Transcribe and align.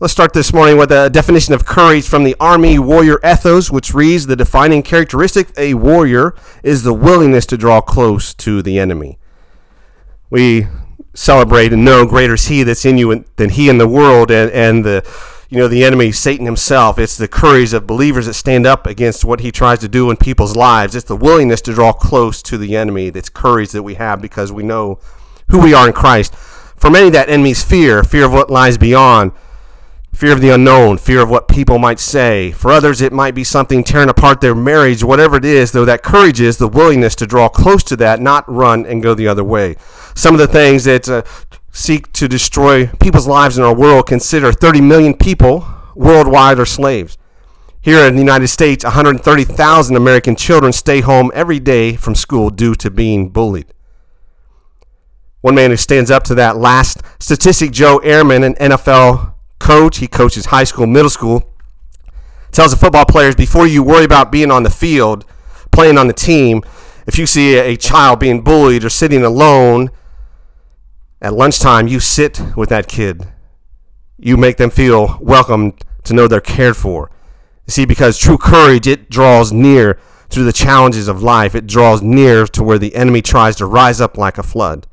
Let's 0.00 0.12
start 0.12 0.32
this 0.32 0.52
morning 0.52 0.76
with 0.76 0.92
a 0.92 1.10
definition 1.10 1.54
of 1.54 1.66
courage 1.66 2.06
from 2.06 2.22
the 2.22 2.36
Army 2.38 2.78
Warrior 2.78 3.18
Ethos, 3.24 3.72
which 3.72 3.92
reads 3.92 4.28
The 4.28 4.36
defining 4.36 4.84
characteristic 4.84 5.50
of 5.50 5.58
a 5.58 5.74
warrior 5.74 6.36
is 6.62 6.84
the 6.84 6.94
willingness 6.94 7.46
to 7.46 7.56
draw 7.56 7.80
close 7.80 8.32
to 8.34 8.62
the 8.62 8.78
enemy. 8.78 9.18
We 10.30 10.68
celebrate 11.14 11.72
and 11.72 11.84
know 11.84 12.06
greater 12.06 12.34
is 12.34 12.46
He 12.46 12.62
that's 12.62 12.84
in 12.84 12.96
you 12.96 13.24
than 13.34 13.50
He 13.50 13.68
in 13.68 13.78
the 13.78 13.88
world, 13.88 14.30
and, 14.30 14.52
and 14.52 14.84
the 14.84 15.04
you 15.48 15.58
know 15.58 15.66
the 15.66 15.82
enemy, 15.82 16.12
Satan 16.12 16.46
himself. 16.46 16.96
It's 16.96 17.16
the 17.16 17.26
courage 17.26 17.72
of 17.72 17.88
believers 17.88 18.26
that 18.26 18.34
stand 18.34 18.68
up 18.68 18.86
against 18.86 19.24
what 19.24 19.40
he 19.40 19.50
tries 19.50 19.80
to 19.80 19.88
do 19.88 20.12
in 20.12 20.16
people's 20.16 20.54
lives. 20.54 20.94
It's 20.94 21.08
the 21.08 21.16
willingness 21.16 21.60
to 21.62 21.74
draw 21.74 21.92
close 21.92 22.40
to 22.42 22.56
the 22.56 22.76
enemy. 22.76 23.10
That's 23.10 23.30
courage 23.30 23.72
that 23.72 23.82
we 23.82 23.94
have 23.94 24.22
because 24.22 24.52
we 24.52 24.62
know 24.62 25.00
who 25.50 25.58
we 25.58 25.74
are 25.74 25.88
in 25.88 25.92
Christ. 25.92 26.36
For 26.36 26.88
many, 26.88 27.10
that 27.10 27.28
enemy's 27.28 27.64
fear, 27.64 28.04
fear 28.04 28.26
of 28.26 28.32
what 28.32 28.48
lies 28.48 28.78
beyond 28.78 29.32
fear 30.18 30.32
of 30.32 30.40
the 30.40 30.50
unknown, 30.52 30.98
fear 30.98 31.20
of 31.20 31.30
what 31.30 31.46
people 31.46 31.78
might 31.78 32.00
say. 32.00 32.50
For 32.50 32.72
others, 32.72 33.00
it 33.00 33.12
might 33.12 33.36
be 33.36 33.44
something 33.44 33.84
tearing 33.84 34.08
apart 34.08 34.40
their 34.40 34.52
marriage, 34.52 35.04
whatever 35.04 35.36
it 35.36 35.44
is, 35.44 35.70
though 35.70 35.84
that 35.84 36.02
courage 36.02 36.40
is 36.40 36.56
the 36.56 36.66
willingness 36.66 37.14
to 37.14 37.26
draw 37.26 37.48
close 37.48 37.84
to 37.84 37.96
that, 37.98 38.20
not 38.20 38.44
run 38.48 38.84
and 38.84 39.00
go 39.00 39.14
the 39.14 39.28
other 39.28 39.44
way. 39.44 39.76
Some 40.16 40.34
of 40.34 40.40
the 40.40 40.48
things 40.48 40.82
that 40.86 41.08
uh, 41.08 41.22
seek 41.70 42.12
to 42.14 42.26
destroy 42.26 42.88
people's 43.00 43.28
lives 43.28 43.58
in 43.58 43.62
our 43.62 43.72
world 43.72 44.08
consider 44.08 44.50
30 44.50 44.80
million 44.80 45.14
people 45.14 45.64
worldwide 45.94 46.58
are 46.58 46.66
slaves. 46.66 47.16
Here 47.80 48.04
in 48.04 48.14
the 48.14 48.20
United 48.20 48.48
States, 48.48 48.82
130,000 48.82 49.94
American 49.94 50.34
children 50.34 50.72
stay 50.72 51.00
home 51.00 51.30
every 51.32 51.60
day 51.60 51.94
from 51.94 52.16
school 52.16 52.50
due 52.50 52.74
to 52.74 52.90
being 52.90 53.28
bullied. 53.28 53.72
One 55.42 55.54
man 55.54 55.70
who 55.70 55.76
stands 55.76 56.10
up 56.10 56.24
to 56.24 56.34
that 56.34 56.56
last 56.56 57.02
statistic, 57.20 57.70
Joe 57.70 58.00
Ehrmann, 58.00 58.44
an 58.44 58.56
NFL 58.56 59.34
coach. 59.58 59.98
He 59.98 60.08
coaches 60.08 60.46
high 60.46 60.64
school, 60.64 60.86
middle 60.86 61.10
school. 61.10 61.52
Tells 62.52 62.70
the 62.70 62.78
football 62.78 63.04
players 63.04 63.34
before 63.34 63.66
you 63.66 63.82
worry 63.82 64.04
about 64.04 64.32
being 64.32 64.50
on 64.50 64.62
the 64.62 64.70
field, 64.70 65.24
playing 65.70 65.98
on 65.98 66.06
the 66.06 66.14
team, 66.14 66.62
if 67.06 67.18
you 67.18 67.24
see 67.24 67.56
a 67.56 67.74
child 67.74 68.20
being 68.20 68.42
bullied 68.42 68.84
or 68.84 68.90
sitting 68.90 69.24
alone 69.24 69.90
at 71.22 71.32
lunchtime, 71.32 71.88
you 71.88 72.00
sit 72.00 72.40
with 72.54 72.68
that 72.68 72.86
kid. 72.86 73.26
You 74.18 74.36
make 74.36 74.58
them 74.58 74.68
feel 74.68 75.16
welcome 75.20 75.72
to 76.04 76.12
know 76.12 76.28
they're 76.28 76.40
cared 76.42 76.76
for. 76.76 77.10
You 77.66 77.70
see, 77.70 77.86
because 77.86 78.18
true 78.18 78.36
courage, 78.36 78.86
it 78.86 79.08
draws 79.08 79.52
near 79.52 79.98
to 80.30 80.42
the 80.42 80.52
challenges 80.52 81.08
of 81.08 81.22
life. 81.22 81.54
It 81.54 81.66
draws 81.66 82.02
near 82.02 82.46
to 82.46 82.62
where 82.62 82.78
the 82.78 82.94
enemy 82.94 83.22
tries 83.22 83.56
to 83.56 83.66
rise 83.66 84.00
up 84.00 84.18
like 84.18 84.36
a 84.36 84.42
flood. 84.42 84.86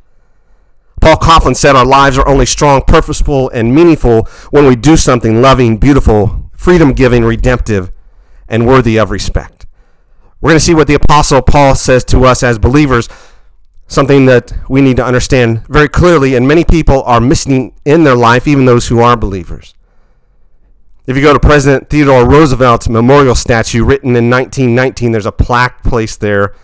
Paul 1.05 1.17
Coughlin 1.17 1.55
said 1.55 1.75
our 1.75 1.85
lives 1.85 2.17
are 2.17 2.27
only 2.27 2.47
strong, 2.47 2.81
purposeful, 2.81 3.51
and 3.51 3.75
meaningful 3.75 4.23
when 4.49 4.65
we 4.65 4.75
do 4.75 4.97
something 4.97 5.39
loving, 5.39 5.77
beautiful, 5.77 6.49
freedom 6.55 6.93
giving, 6.93 7.23
redemptive, 7.23 7.91
and 8.47 8.65
worthy 8.65 8.97
of 8.97 9.11
respect. 9.11 9.67
We're 10.41 10.49
going 10.49 10.57
to 10.57 10.65
see 10.65 10.73
what 10.73 10.87
the 10.87 10.95
Apostle 10.95 11.43
Paul 11.43 11.75
says 11.75 12.03
to 12.05 12.25
us 12.25 12.41
as 12.41 12.57
believers, 12.57 13.07
something 13.85 14.25
that 14.25 14.51
we 14.67 14.81
need 14.81 14.95
to 14.95 15.05
understand 15.05 15.63
very 15.67 15.89
clearly, 15.89 16.33
and 16.33 16.47
many 16.47 16.65
people 16.65 17.03
are 17.03 17.21
missing 17.21 17.75
in 17.85 18.03
their 18.03 18.15
life, 18.15 18.47
even 18.47 18.65
those 18.65 18.87
who 18.87 18.99
are 18.99 19.15
believers. 19.15 19.75
If 21.05 21.15
you 21.15 21.21
go 21.21 21.33
to 21.33 21.39
President 21.39 21.87
Theodore 21.91 22.27
Roosevelt's 22.27 22.89
memorial 22.89 23.35
statue 23.35 23.83
written 23.83 24.15
in 24.15 24.31
1919, 24.31 25.11
there's 25.11 25.27
a 25.27 25.31
plaque 25.31 25.83
placed 25.83 26.19
there 26.19 26.55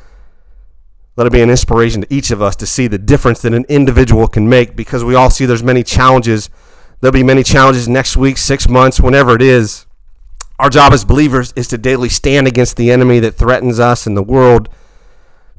let 1.17 1.27
it 1.27 1.33
be 1.33 1.41
an 1.41 1.49
inspiration 1.49 2.01
to 2.01 2.13
each 2.13 2.31
of 2.31 2.41
us 2.41 2.55
to 2.57 2.65
see 2.65 2.87
the 2.87 2.97
difference 2.97 3.41
that 3.41 3.53
an 3.53 3.65
individual 3.67 4.27
can 4.27 4.47
make 4.47 4.75
because 4.75 5.03
we 5.03 5.15
all 5.15 5.29
see 5.29 5.45
there's 5.45 5.63
many 5.63 5.83
challenges. 5.83 6.49
There'll 6.99 7.11
be 7.11 7.23
many 7.23 7.43
challenges 7.43 7.87
next 7.87 8.15
week, 8.15 8.37
six 8.37 8.69
months, 8.69 8.99
whenever 8.99 9.35
it 9.35 9.41
is. 9.41 9.85
Our 10.57 10.69
job 10.69 10.93
as 10.93 11.03
believers 11.03 11.53
is 11.55 11.67
to 11.69 11.77
daily 11.77 12.07
stand 12.07 12.47
against 12.47 12.77
the 12.77 12.91
enemy 12.91 13.19
that 13.19 13.35
threatens 13.35 13.79
us 13.79 14.05
and 14.05 14.15
the 14.15 14.23
world, 14.23 14.69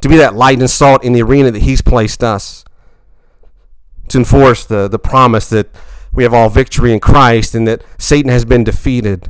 to 0.01 0.09
be 0.09 0.17
that 0.17 0.35
light 0.35 0.61
and 0.61 0.71
salt 0.71 1.05
in 1.05 1.13
the 1.13 1.23
arena 1.23 1.51
that 1.51 1.63
He's 1.63 1.83
placed 1.83 2.23
us, 2.23 2.65
to 4.09 4.19
enforce 4.19 4.65
the, 4.65 4.89
the 4.89 4.99
promise 4.99 5.49
that 5.51 5.69
we 6.13 6.23
have 6.23 6.33
all 6.33 6.49
victory 6.49 6.93
in 6.93 7.01
Christ 7.01 7.55
and 7.55 7.67
that 7.67 7.83
Satan 7.99 8.31
has 8.31 8.45
been 8.45 8.65
defeated, 8.65 9.29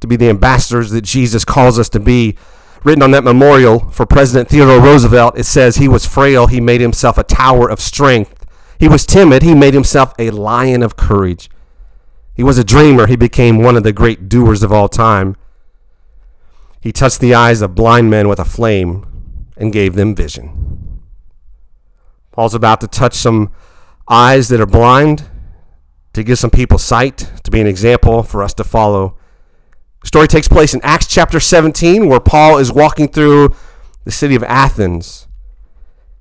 to 0.00 0.06
be 0.06 0.16
the 0.16 0.30
ambassadors 0.30 0.90
that 0.90 1.02
Jesus 1.02 1.44
calls 1.44 1.78
us 1.78 1.88
to 1.90 2.00
be 2.00 2.36
written 2.84 3.02
on 3.02 3.10
that 3.12 3.24
memorial 3.24 3.88
for 3.90 4.06
President 4.06 4.48
Theodore 4.48 4.80
Roosevelt, 4.80 5.38
it 5.38 5.44
says, 5.44 5.76
He 5.76 5.88
was 5.88 6.06
frail, 6.06 6.46
he 6.46 6.60
made 6.60 6.80
himself 6.80 7.18
a 7.18 7.24
tower 7.24 7.68
of 7.68 7.80
strength. 7.80 8.46
He 8.78 8.88
was 8.88 9.06
timid, 9.06 9.42
he 9.42 9.54
made 9.54 9.74
himself 9.74 10.12
a 10.18 10.30
lion 10.30 10.82
of 10.82 10.96
courage. 10.96 11.50
He 12.34 12.42
was 12.42 12.58
a 12.58 12.64
dreamer, 12.64 13.06
he 13.06 13.16
became 13.16 13.62
one 13.62 13.76
of 13.76 13.82
the 13.82 13.92
great 13.92 14.28
doers 14.28 14.62
of 14.62 14.72
all 14.72 14.88
time. 14.88 15.36
He 16.80 16.92
touched 16.92 17.20
the 17.20 17.34
eyes 17.34 17.62
of 17.62 17.74
blind 17.74 18.10
men 18.10 18.28
with 18.28 18.38
a 18.38 18.44
flame 18.44 19.06
and 19.56 19.72
gave 19.72 19.94
them 19.94 20.14
vision. 20.14 21.00
Paul's 22.32 22.54
about 22.54 22.80
to 22.82 22.88
touch 22.88 23.14
some 23.14 23.52
eyes 24.08 24.48
that 24.48 24.60
are 24.60 24.66
blind 24.66 25.30
to 26.12 26.22
give 26.22 26.38
some 26.38 26.50
people 26.50 26.78
sight, 26.78 27.30
to 27.42 27.50
be 27.50 27.60
an 27.60 27.66
example 27.66 28.22
for 28.22 28.42
us 28.42 28.52
to 28.54 28.64
follow. 28.64 29.16
Story 30.04 30.28
takes 30.28 30.48
place 30.48 30.74
in 30.74 30.80
Acts 30.84 31.06
chapter 31.06 31.40
17, 31.40 32.08
where 32.08 32.20
Paul 32.20 32.58
is 32.58 32.70
walking 32.70 33.08
through 33.08 33.54
the 34.04 34.12
city 34.12 34.34
of 34.34 34.44
Athens. 34.44 35.26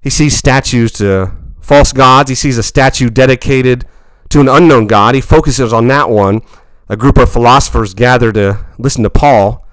He 0.02 0.10
sees 0.10 0.38
statues 0.38 0.94
to 0.94 1.34
false 1.60 1.92
gods. 1.92 2.30
He 2.30 2.36
sees 2.36 2.58
a 2.58 2.64
statue 2.64 3.10
dedicated 3.10 3.86
to 4.30 4.40
an 4.40 4.48
unknown 4.48 4.88
God. 4.88 5.16
He 5.16 5.22
focuses 5.22 5.74
on 5.74 5.88
that 5.90 6.10
one. 6.10 6.42
A 6.88 6.96
group 6.96 7.18
of 7.18 7.32
philosophers 7.32 7.94
gather 7.94 8.32
to 8.32 8.66
listen 8.78 9.04
to 9.04 9.10
Paul. 9.10 9.68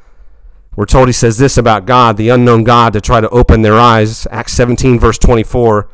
We're 0.75 0.87
told 0.87 1.09
he 1.09 1.13
says 1.13 1.39
this 1.39 1.57
about 1.57 1.87
God, 1.87 2.17
the 2.17 2.31
unknown 2.31 2.65
God, 2.65 2.93
to 2.95 3.01
try 3.01 3.21
to 3.21 3.29
open 3.31 3.63
their 3.63 3.79
eyes. 3.79 4.27
Acts 4.33 4.53
17, 4.55 4.99
verse 4.99 5.19
24. 5.19 5.89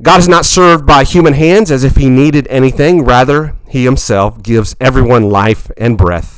God 0.00 0.20
is 0.20 0.28
not 0.28 0.44
served 0.44 0.86
by 0.86 1.02
human 1.02 1.34
hands 1.34 1.72
as 1.72 1.82
if 1.82 1.96
he 1.96 2.08
needed 2.08 2.46
anything. 2.48 3.04
Rather, 3.04 3.56
he 3.68 3.84
himself 3.84 4.42
gives 4.42 4.76
everyone 4.80 5.28
life 5.30 5.70
and 5.76 5.98
breath 5.98 6.35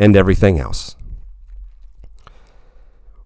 and 0.00 0.16
everything 0.16 0.58
else. 0.58 0.96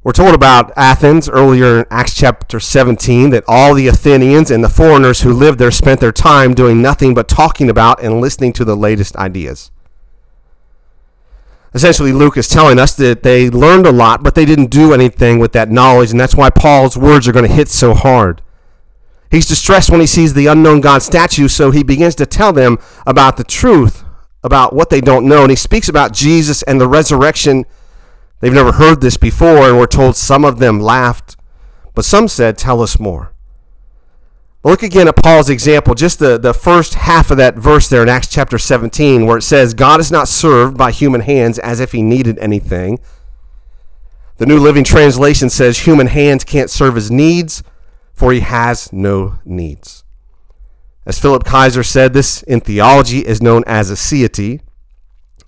We're 0.03 0.13
told 0.13 0.35
about 0.35 0.71
Athens 0.77 1.31
earlier 1.31 1.79
in 1.79 1.87
Acts 1.91 2.15
chapter 2.15 2.61
17 2.61 3.31
that 3.31 3.45
all 3.49 3.73
the 3.73 3.89
Athenians 3.89 4.51
and 4.51 4.63
the 4.63 4.69
foreigners 4.69 5.23
who 5.23 5.33
lived 5.33 5.59
there 5.59 5.71
spent 5.71 6.01
their 6.01 6.13
time 6.13 6.53
doing 6.53 6.83
nothing 6.83 7.15
but 7.15 7.27
talking 7.27 7.71
about 7.71 8.03
and 8.03 8.21
listening 8.21 8.53
to 8.55 8.67
the 8.67 8.77
latest 8.77 9.17
ideas. 9.17 9.71
Essentially, 11.73 12.13
Luke 12.13 12.37
is 12.37 12.49
telling 12.49 12.79
us 12.79 12.95
that 12.97 13.23
they 13.23 13.49
learned 13.49 13.87
a 13.87 13.93
lot, 13.93 14.23
but 14.23 14.35
they 14.35 14.45
didn't 14.45 14.71
do 14.71 14.93
anything 14.93 15.39
with 15.39 15.53
that 15.53 15.71
knowledge, 15.71 16.11
and 16.11 16.21
that's 16.21 16.37
why 16.37 16.51
Paul's 16.51 16.99
words 16.99 17.27
are 17.27 17.33
going 17.33 17.49
to 17.49 17.53
hit 17.53 17.69
so 17.69 17.95
hard. 17.95 18.43
He's 19.31 19.49
distressed 19.49 19.91
when 19.91 20.01
he 20.01 20.07
sees 20.07 20.35
the 20.35 20.47
unknown 20.47 20.83
God 20.83 21.03
statue, 21.03 21.49
so 21.49 21.71
he 21.71 21.83
begins 21.83 22.15
to 22.17 22.27
tell 22.27 22.53
them 22.53 22.79
about 23.07 23.39
the 23.39 23.45
truth 23.45 24.04
about 24.45 24.75
what 24.75 24.91
they 24.91 25.01
don't 25.01 25.27
know. 25.27 25.43
And 25.43 25.51
he 25.51 25.57
speaks 25.57 25.89
about 25.89 26.13
Jesus 26.13 26.63
and 26.63 26.81
the 26.81 26.87
resurrection. 26.87 27.65
They've 28.41 28.53
never 28.53 28.73
heard 28.73 29.01
this 29.01 29.17
before, 29.17 29.69
and 29.69 29.79
we're 29.79 29.87
told 29.87 30.17
some 30.17 30.45
of 30.45 30.59
them 30.59 30.79
laughed, 30.79 31.37
but 31.95 32.05
some 32.05 32.29
said, 32.29 32.59
Tell 32.59 32.83
us 32.83 33.01
more. 33.01 33.33
Look 34.63 34.83
again 34.83 35.09
at 35.09 35.17
Paul's 35.17 35.51
example, 35.51 35.95
just 35.95 36.19
the, 36.19 36.39
the 36.39 36.55
first 36.55 36.95
half 36.95 37.31
of 37.31 37.37
that 37.37 37.55
verse 37.55 37.89
there 37.89 38.03
in 38.03 38.09
Acts 38.09 38.29
chapter 38.29 38.59
17, 38.59 39.27
where 39.27 39.39
it 39.39 39.43
says, 39.43 39.75
God 39.75 40.01
is 40.01 40.11
not 40.11 40.29
served 40.29 40.79
by 40.79 40.91
human 40.91 41.21
hands 41.21 41.59
as 41.59 41.81
if 41.81 41.93
he 41.93 42.01
needed 42.01 42.39
anything. 42.39 42.99
The 44.39 44.47
New 44.47 44.59
Living 44.59 44.85
Translation 44.85 45.51
says, 45.51 45.81
Human 45.81 46.07
hands 46.07 46.45
can't 46.45 46.71
serve 46.71 46.97
his 46.97 47.11
needs, 47.11 47.63
for 48.15 48.33
he 48.33 48.41
has 48.41 48.93
no 48.93 49.39
needs. 49.45 50.04
As 51.07 51.19
Philip 51.19 51.45
Kayser 51.45 51.85
said, 51.85 52.15
this 52.15 52.43
in 52.45 52.61
theology 52.61 53.27
is 53.27 53.43
known 53.43 53.63
as 53.67 53.91
aseity. 53.91 54.61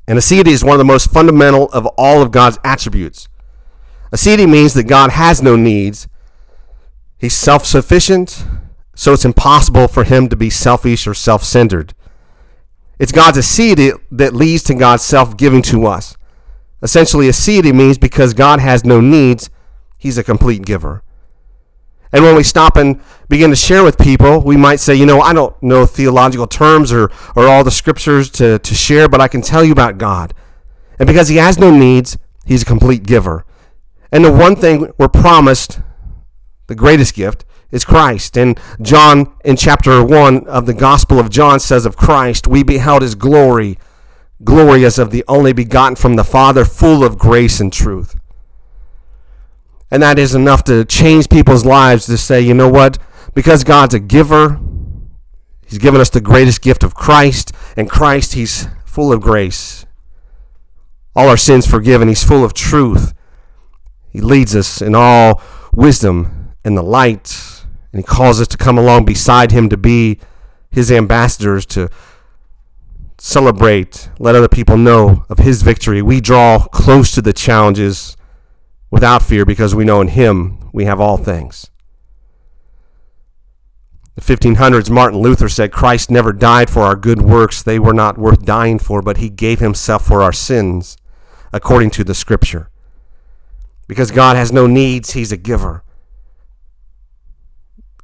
And 0.06 0.18
aseity 0.18 0.48
is 0.48 0.62
one 0.62 0.74
of 0.74 0.78
the 0.78 0.84
most 0.84 1.10
fundamental 1.10 1.68
of 1.70 1.86
all 1.98 2.22
of 2.22 2.30
God's 2.30 2.58
attributes. 2.62 3.28
Aseity 4.12 4.48
means 4.48 4.74
that 4.74 4.84
God 4.84 5.10
has 5.10 5.42
no 5.42 5.56
needs. 5.56 6.08
He's 7.18 7.34
self 7.34 7.64
sufficient, 7.64 8.44
so 8.94 9.14
it's 9.14 9.24
impossible 9.24 9.88
for 9.88 10.04
him 10.04 10.28
to 10.28 10.36
be 10.36 10.50
selfish 10.50 11.06
or 11.06 11.14
self 11.14 11.42
centered. 11.42 11.94
It's 12.98 13.12
God's 13.12 13.38
aseity 13.38 13.98
that 14.10 14.34
leads 14.34 14.62
to 14.64 14.74
God's 14.74 15.02
self 15.02 15.36
giving 15.36 15.62
to 15.62 15.86
us. 15.86 16.16
Essentially, 16.82 17.26
aseity 17.26 17.74
means 17.74 17.98
because 17.98 18.34
God 18.34 18.60
has 18.60 18.84
no 18.84 19.00
needs, 19.00 19.50
he's 19.98 20.18
a 20.18 20.24
complete 20.24 20.64
giver. 20.64 21.02
And 22.12 22.24
when 22.24 22.36
we 22.36 22.42
stop 22.42 22.76
and 22.76 23.00
begin 23.28 23.50
to 23.50 23.56
share 23.56 23.82
with 23.82 23.98
people, 23.98 24.40
we 24.40 24.56
might 24.56 24.80
say, 24.80 24.94
you 24.94 25.06
know, 25.06 25.20
I 25.20 25.32
don't 25.32 25.60
know 25.62 25.86
theological 25.86 26.46
terms 26.46 26.92
or, 26.92 27.10
or 27.34 27.46
all 27.48 27.64
the 27.64 27.70
scriptures 27.70 28.30
to, 28.32 28.58
to 28.58 28.74
share, 28.74 29.08
but 29.08 29.20
I 29.20 29.28
can 29.28 29.42
tell 29.42 29.64
you 29.64 29.72
about 29.72 29.98
God. 29.98 30.32
And 30.98 31.06
because 31.06 31.28
He 31.28 31.36
has 31.36 31.58
no 31.58 31.70
needs, 31.70 32.16
He's 32.44 32.62
a 32.62 32.66
complete 32.66 33.02
giver. 33.02 33.44
And 34.12 34.24
the 34.24 34.32
one 34.32 34.56
thing 34.56 34.92
we're 34.98 35.08
promised, 35.08 35.80
the 36.68 36.74
greatest 36.74 37.14
gift, 37.14 37.44
is 37.70 37.84
Christ. 37.84 38.38
And 38.38 38.58
John, 38.80 39.34
in 39.44 39.56
chapter 39.56 40.02
1 40.04 40.46
of 40.46 40.66
the 40.66 40.74
Gospel 40.74 41.18
of 41.18 41.28
John, 41.28 41.58
says 41.60 41.84
of 41.84 41.96
Christ, 41.96 42.46
We 42.46 42.62
beheld 42.62 43.02
His 43.02 43.14
glory, 43.14 43.78
glory 44.44 44.84
as 44.84 44.98
of 44.98 45.10
the 45.10 45.24
only 45.26 45.52
begotten 45.52 45.96
from 45.96 46.16
the 46.16 46.24
Father, 46.24 46.64
full 46.64 47.04
of 47.04 47.18
grace 47.18 47.60
and 47.60 47.72
truth. 47.72 48.15
And 49.90 50.02
that 50.02 50.18
is 50.18 50.34
enough 50.34 50.64
to 50.64 50.84
change 50.84 51.28
people's 51.28 51.64
lives 51.64 52.06
to 52.06 52.18
say, 52.18 52.40
you 52.40 52.54
know 52.54 52.68
what? 52.68 52.98
Because 53.34 53.64
God's 53.64 53.94
a 53.94 54.00
giver, 54.00 54.60
He's 55.66 55.78
given 55.78 56.00
us 56.00 56.10
the 56.10 56.20
greatest 56.20 56.62
gift 56.62 56.84
of 56.84 56.94
Christ, 56.94 57.52
and 57.76 57.90
Christ, 57.90 58.34
He's 58.34 58.68
full 58.84 59.12
of 59.12 59.20
grace. 59.20 59.84
All 61.14 61.28
our 61.28 61.36
sins 61.36 61.66
forgiven. 61.66 62.08
He's 62.08 62.24
full 62.24 62.44
of 62.44 62.54
truth. 62.54 63.14
He 64.10 64.20
leads 64.20 64.54
us 64.54 64.80
in 64.80 64.94
all 64.94 65.42
wisdom 65.72 66.54
and 66.64 66.76
the 66.76 66.82
light, 66.82 67.64
and 67.92 68.00
He 68.00 68.06
calls 68.06 68.40
us 68.40 68.48
to 68.48 68.56
come 68.56 68.78
along 68.78 69.04
beside 69.04 69.50
Him 69.50 69.68
to 69.68 69.76
be 69.76 70.18
His 70.70 70.90
ambassadors, 70.92 71.66
to 71.66 71.90
celebrate, 73.18 74.10
let 74.18 74.34
other 74.34 74.48
people 74.48 74.76
know 74.76 75.24
of 75.28 75.38
His 75.38 75.62
victory. 75.62 76.00
We 76.02 76.20
draw 76.20 76.66
close 76.68 77.12
to 77.12 77.22
the 77.22 77.32
challenges 77.32 78.16
without 78.90 79.22
fear 79.22 79.44
because 79.44 79.74
we 79.74 79.84
know 79.84 80.00
in 80.00 80.08
Him 80.08 80.70
we 80.72 80.84
have 80.84 81.00
all 81.00 81.16
things. 81.16 81.70
The 84.16 84.22
1500s, 84.22 84.88
Martin 84.88 85.20
Luther 85.20 85.48
said, 85.48 85.72
Christ 85.72 86.10
never 86.10 86.32
died 86.32 86.70
for 86.70 86.80
our 86.82 86.96
good 86.96 87.20
works. 87.20 87.62
They 87.62 87.78
were 87.78 87.92
not 87.92 88.16
worth 88.16 88.46
dying 88.46 88.78
for, 88.78 89.02
but 89.02 89.18
he 89.18 89.28
gave 89.28 89.60
himself 89.60 90.06
for 90.06 90.22
our 90.22 90.32
sins, 90.32 90.96
according 91.52 91.90
to 91.90 92.04
the 92.04 92.14
scripture. 92.14 92.70
Because 93.86 94.10
God 94.10 94.34
has 94.36 94.50
no 94.50 94.66
needs, 94.66 95.12
he's 95.12 95.32
a 95.32 95.36
giver. 95.36 95.84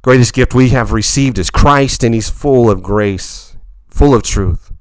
Greatest 0.03 0.35
gift 0.35 0.53
we 0.53 0.69
have 0.69 0.91
received 0.91 1.39
is 1.39 1.49
Christ, 1.49 2.03
and 2.03 2.13
he's 2.13 2.29
full 2.29 2.69
of 2.69 2.83
grace, 2.83 3.57
full 3.87 4.13
of 4.13 4.21
truth. 4.21 4.71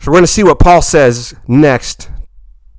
So 0.00 0.10
we're 0.10 0.16
going 0.16 0.24
to 0.24 0.26
see 0.26 0.44
what 0.44 0.58
Paul 0.58 0.82
says 0.82 1.34
next 1.48 2.10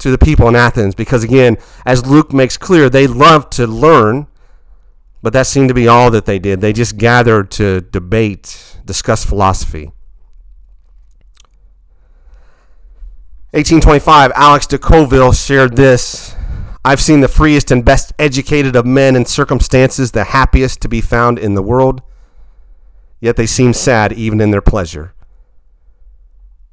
to 0.01 0.11
the 0.11 0.17
people 0.17 0.47
in 0.47 0.55
Athens, 0.55 0.95
because 0.95 1.23
again, 1.23 1.57
as 1.85 2.05
Luke 2.05 2.33
makes 2.33 2.57
clear, 2.57 2.89
they 2.89 3.07
loved 3.07 3.51
to 3.53 3.65
learn 3.65 4.27
but 5.21 5.33
that 5.33 5.47
seemed 5.47 5.67
to 5.67 5.73
be 5.73 5.87
all 5.87 6.09
that 6.11 6.25
they 6.25 6.39
did. 6.39 6.61
They 6.61 6.73
just 6.73 6.97
gathered 6.97 7.51
to 7.51 7.81
debate, 7.81 8.77
discuss 8.85 9.23
philosophy. 9.23 9.91
1825, 13.51 14.31
Alexis 14.35 14.67
de 14.67 14.77
Tocqueville 14.77 15.33
shared 15.33 15.75
this 15.75 16.35
I've 16.83 17.01
seen 17.01 17.19
the 17.19 17.27
freest 17.27 17.69
and 17.69 17.85
best 17.85 18.13
educated 18.17 18.75
of 18.75 18.85
men 18.85 19.15
in 19.15 19.25
circumstances 19.25 20.11
the 20.11 20.23
happiest 20.23 20.81
to 20.81 20.89
be 20.89 21.01
found 21.01 21.37
in 21.37 21.53
the 21.53 21.61
world, 21.61 22.01
yet 23.19 23.35
they 23.35 23.45
seem 23.45 23.73
sad 23.73 24.11
even 24.13 24.41
in 24.41 24.49
their 24.49 24.61
pleasure. 24.61 25.13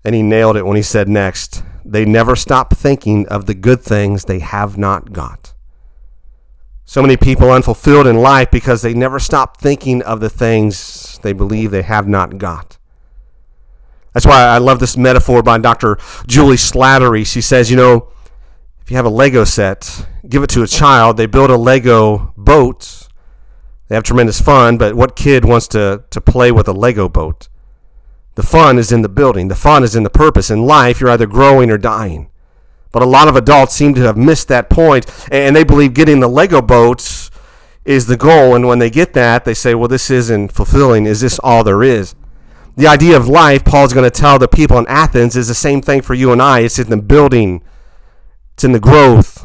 And 0.05 0.15
he 0.15 0.23
nailed 0.23 0.57
it 0.57 0.65
when 0.65 0.77
he 0.77 0.83
said 0.83 1.09
next, 1.09 1.63
they 1.91 2.05
never 2.05 2.37
stop 2.37 2.77
thinking 2.77 3.27
of 3.29 3.47
the 3.47 3.55
good 3.55 3.81
things 3.81 4.25
they 4.25 4.41
have 4.41 4.77
not 4.77 5.13
got. 5.13 5.55
So 6.85 7.03
many 7.03 7.17
people 7.17 7.51
unfulfilled 7.51 8.07
in 8.07 8.17
life 8.17 8.51
because 8.51 8.83
they 8.83 8.95
never 8.95 9.19
stop 9.19 9.61
thinking 9.61 10.03
of 10.03 10.21
the 10.21 10.31
things 10.31 11.19
they 11.23 11.33
believe 11.33 11.71
they 11.71 11.83
have 11.83 12.09
not 12.09 12.39
got. 12.39 12.79
That's 14.13 14.27
why 14.27 14.43
I 14.43 14.59
love 14.59 14.81
this 14.81 14.97
metaphor 14.97 15.43
by 15.43 15.59
Dr. 15.59 15.99
Julie 16.27 16.57
Slattery. 16.57 17.27
She 17.27 17.41
says, 17.41 17.71
you 17.71 17.77
know, 17.77 18.11
if 18.81 18.91
you 18.91 18.97
have 18.97 19.05
a 19.07 19.11
Lego 19.11 19.45
set, 19.45 20.07
give 20.29 20.43
it 20.43 20.51
to 20.51 20.63
a 20.63 20.67
child, 20.67 21.17
they 21.17 21.27
build 21.27 21.51
a 21.51 21.57
Lego 21.57 22.33
boat. 22.37 23.09
They 23.89 23.95
have 23.95 24.05
tremendous 24.05 24.41
fun, 24.41 24.79
but 24.79 24.95
what 24.95 25.17
kid 25.17 25.45
wants 25.45 25.69
to, 25.69 26.05
to 26.11 26.21
play 26.21 26.51
with 26.53 26.69
a 26.69 26.73
Lego 26.73 27.09
boat? 27.09 27.49
The 28.39 28.47
fun 28.47 28.79
is 28.79 28.93
in 28.93 29.03
the 29.03 29.09
building, 29.09 29.49
the 29.49 29.57
fun 29.57 29.83
is 29.83 29.97
in 29.97 30.05
the 30.05 30.11
purpose. 30.11 30.49
In 30.49 30.63
life, 30.63 31.01
you're 31.01 31.11
either 31.11 31.27
growing 31.27 31.73
or 31.73 31.77
dying. 31.77 32.31
But 32.93 33.03
a 33.03 33.05
lot 33.05 33.27
of 33.27 33.35
adults 33.35 33.75
seem 33.75 33.95
to 33.95 34.03
have 34.03 34.17
missed 34.17 34.47
that 34.47 34.71
point, 34.71 35.07
and 35.33 35.57
they 35.57 35.65
believe 35.65 35.93
getting 35.93 36.21
the 36.21 36.29
Lego 36.29 36.63
boats 36.63 37.33
is 37.85 38.07
the 38.07 38.17
goal. 38.17 38.55
And 38.55 38.69
when 38.69 38.79
they 38.79 38.91
get 38.91 39.13
that, 39.15 39.45
they 39.45 39.55
say, 39.55 39.75
well, 39.75 39.89
this 39.89 40.09
isn't 40.09 40.53
fulfilling. 40.53 41.05
Is 41.05 41.21
this 41.21 41.41
all 41.41 41.65
there 41.65 41.83
is? 41.83 42.15
The 42.77 42.87
idea 42.87 43.17
of 43.17 43.27
life, 43.27 43.65
Paul's 43.65 43.93
going 43.93 44.09
to 44.09 44.21
tell 44.21 44.39
the 44.39 44.47
people 44.47 44.79
in 44.79 44.87
Athens, 44.87 45.35
is 45.35 45.49
the 45.49 45.53
same 45.53 45.83
thing 45.83 46.01
for 46.01 46.15
you 46.15 46.31
and 46.31 46.41
I. 46.41 46.61
It's 46.61 46.79
in 46.79 46.91
the 46.91 46.97
building, 46.97 47.65
it's 48.53 48.63
in 48.63 48.71
the 48.71 48.79
growth. 48.79 49.45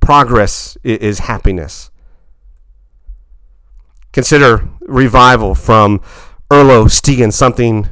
Progress 0.00 0.78
is 0.82 1.18
happiness. 1.18 1.90
Consider 4.14 4.66
revival 4.80 5.54
from 5.54 6.00
Erlo 6.50 6.86
Stegen, 6.86 7.32
something 7.32 7.88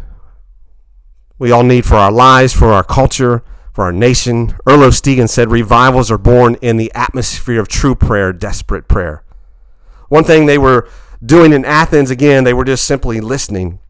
we 1.38 1.50
all 1.50 1.62
need 1.62 1.84
for 1.84 1.96
our 1.96 2.12
lives, 2.12 2.52
for 2.52 2.72
our 2.72 2.84
culture 2.84 3.42
for 3.76 3.84
our 3.84 3.92
nation. 3.92 4.56
Erlo 4.66 4.88
Stegen 4.88 5.28
said 5.28 5.50
revivals 5.50 6.10
are 6.10 6.16
born 6.16 6.56
in 6.62 6.78
the 6.78 6.90
atmosphere 6.94 7.60
of 7.60 7.68
true 7.68 7.94
prayer, 7.94 8.32
desperate 8.32 8.88
prayer. 8.88 9.22
One 10.08 10.24
thing 10.24 10.46
they 10.46 10.56
were 10.56 10.88
doing 11.22 11.52
in 11.52 11.66
Athens, 11.66 12.10
again, 12.10 12.44
they 12.44 12.54
were 12.54 12.64
just 12.64 12.86
simply 12.86 13.20
listening. 13.20 13.80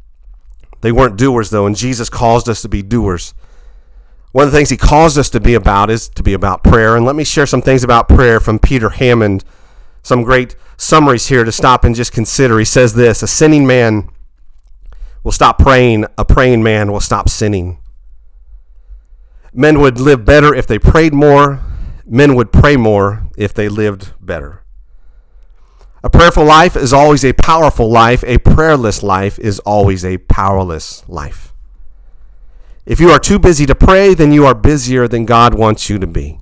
They 0.80 0.90
weren't 0.90 1.16
doers, 1.16 1.50
though, 1.50 1.66
and 1.66 1.76
Jesus 1.76 2.10
caused 2.10 2.48
us 2.48 2.62
to 2.62 2.68
be 2.68 2.82
doers. 2.82 3.32
One 4.32 4.46
of 4.46 4.50
the 4.50 4.58
things 4.58 4.70
he 4.70 4.76
calls 4.76 5.16
us 5.16 5.30
to 5.30 5.38
be 5.38 5.54
about 5.54 5.88
is 5.88 6.08
to 6.10 6.22
be 6.24 6.32
about 6.32 6.64
prayer. 6.64 6.96
And 6.96 7.06
let 7.06 7.14
me 7.14 7.22
share 7.22 7.46
some 7.46 7.62
things 7.62 7.84
about 7.84 8.08
prayer 8.08 8.40
from 8.40 8.58
Peter 8.58 8.90
Hammond. 8.90 9.44
Some 10.02 10.24
great 10.24 10.56
summaries 10.76 11.28
here 11.28 11.44
to 11.44 11.52
stop 11.52 11.84
and 11.84 11.94
just 11.94 12.12
consider. 12.12 12.58
He 12.58 12.64
says 12.64 12.94
this 12.94 13.22
A 13.22 13.28
sinning 13.28 13.68
man 13.68 14.10
will 15.26 15.32
stop 15.32 15.58
praying, 15.58 16.06
a 16.16 16.24
praying 16.24 16.62
man 16.62 16.92
will 16.92 17.00
stop 17.00 17.28
sinning. 17.28 17.80
Men 19.52 19.80
would 19.80 19.98
live 19.98 20.24
better 20.24 20.54
if 20.54 20.68
they 20.68 20.78
prayed 20.78 21.12
more. 21.12 21.60
Men 22.06 22.36
would 22.36 22.52
pray 22.52 22.76
more 22.76 23.26
if 23.36 23.52
they 23.52 23.68
lived 23.68 24.12
better. 24.20 24.62
A 26.04 26.08
prayerful 26.08 26.44
life 26.44 26.76
is 26.76 26.92
always 26.92 27.24
a 27.24 27.32
powerful 27.32 27.90
life. 27.90 28.22
A 28.24 28.38
prayerless 28.38 29.02
life 29.02 29.36
is 29.40 29.58
always 29.58 30.04
a 30.04 30.18
powerless 30.18 31.02
life. 31.08 31.52
If 32.84 33.00
you 33.00 33.10
are 33.10 33.18
too 33.18 33.40
busy 33.40 33.66
to 33.66 33.74
pray, 33.74 34.14
then 34.14 34.30
you 34.30 34.46
are 34.46 34.54
busier 34.54 35.08
than 35.08 35.24
God 35.24 35.56
wants 35.56 35.90
you 35.90 35.98
to 35.98 36.06
be. 36.06 36.38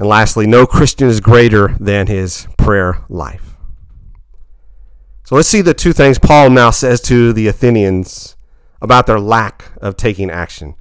And 0.00 0.08
lastly, 0.08 0.48
no 0.48 0.66
Christian 0.66 1.06
is 1.06 1.20
greater 1.20 1.76
than 1.78 2.08
his 2.08 2.48
prayer 2.58 3.04
life. 3.08 3.49
So 5.30 5.36
let's 5.36 5.46
see 5.46 5.60
the 5.60 5.74
two 5.74 5.92
things 5.92 6.18
Paul 6.18 6.50
now 6.50 6.72
says 6.72 7.00
to 7.02 7.32
the 7.32 7.46
Athenians 7.46 8.34
about 8.82 9.06
their 9.06 9.20
lack 9.20 9.70
of 9.80 9.96
taking 9.96 10.28
action. 10.28 10.74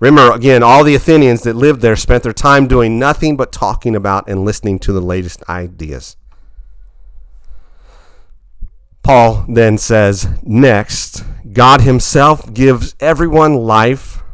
Remember, 0.00 0.34
again, 0.34 0.60
all 0.60 0.82
the 0.82 0.96
Athenians 0.96 1.42
that 1.42 1.54
lived 1.54 1.82
there 1.82 1.94
spent 1.94 2.24
their 2.24 2.32
time 2.32 2.66
doing 2.66 2.98
nothing 2.98 3.36
but 3.36 3.52
talking 3.52 3.94
about 3.94 4.28
and 4.28 4.44
listening 4.44 4.80
to 4.80 4.92
the 4.92 5.00
latest 5.00 5.48
ideas. 5.48 6.16
Paul 9.04 9.44
then 9.48 9.78
says, 9.78 10.28
next, 10.42 11.22
God 11.52 11.82
Himself 11.82 12.52
gives 12.52 12.96
everyone 12.98 13.54
life 13.54 14.24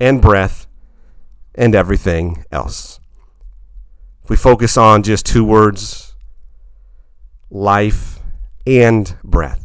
and 0.00 0.20
breath 0.20 0.66
and 1.54 1.76
everything 1.76 2.44
else. 2.50 2.98
If 4.24 4.30
we 4.30 4.34
focus 4.34 4.76
on 4.76 5.04
just 5.04 5.24
two 5.24 5.44
words, 5.44 6.16
life 7.48 8.13
and 8.66 9.16
breath. 9.22 9.64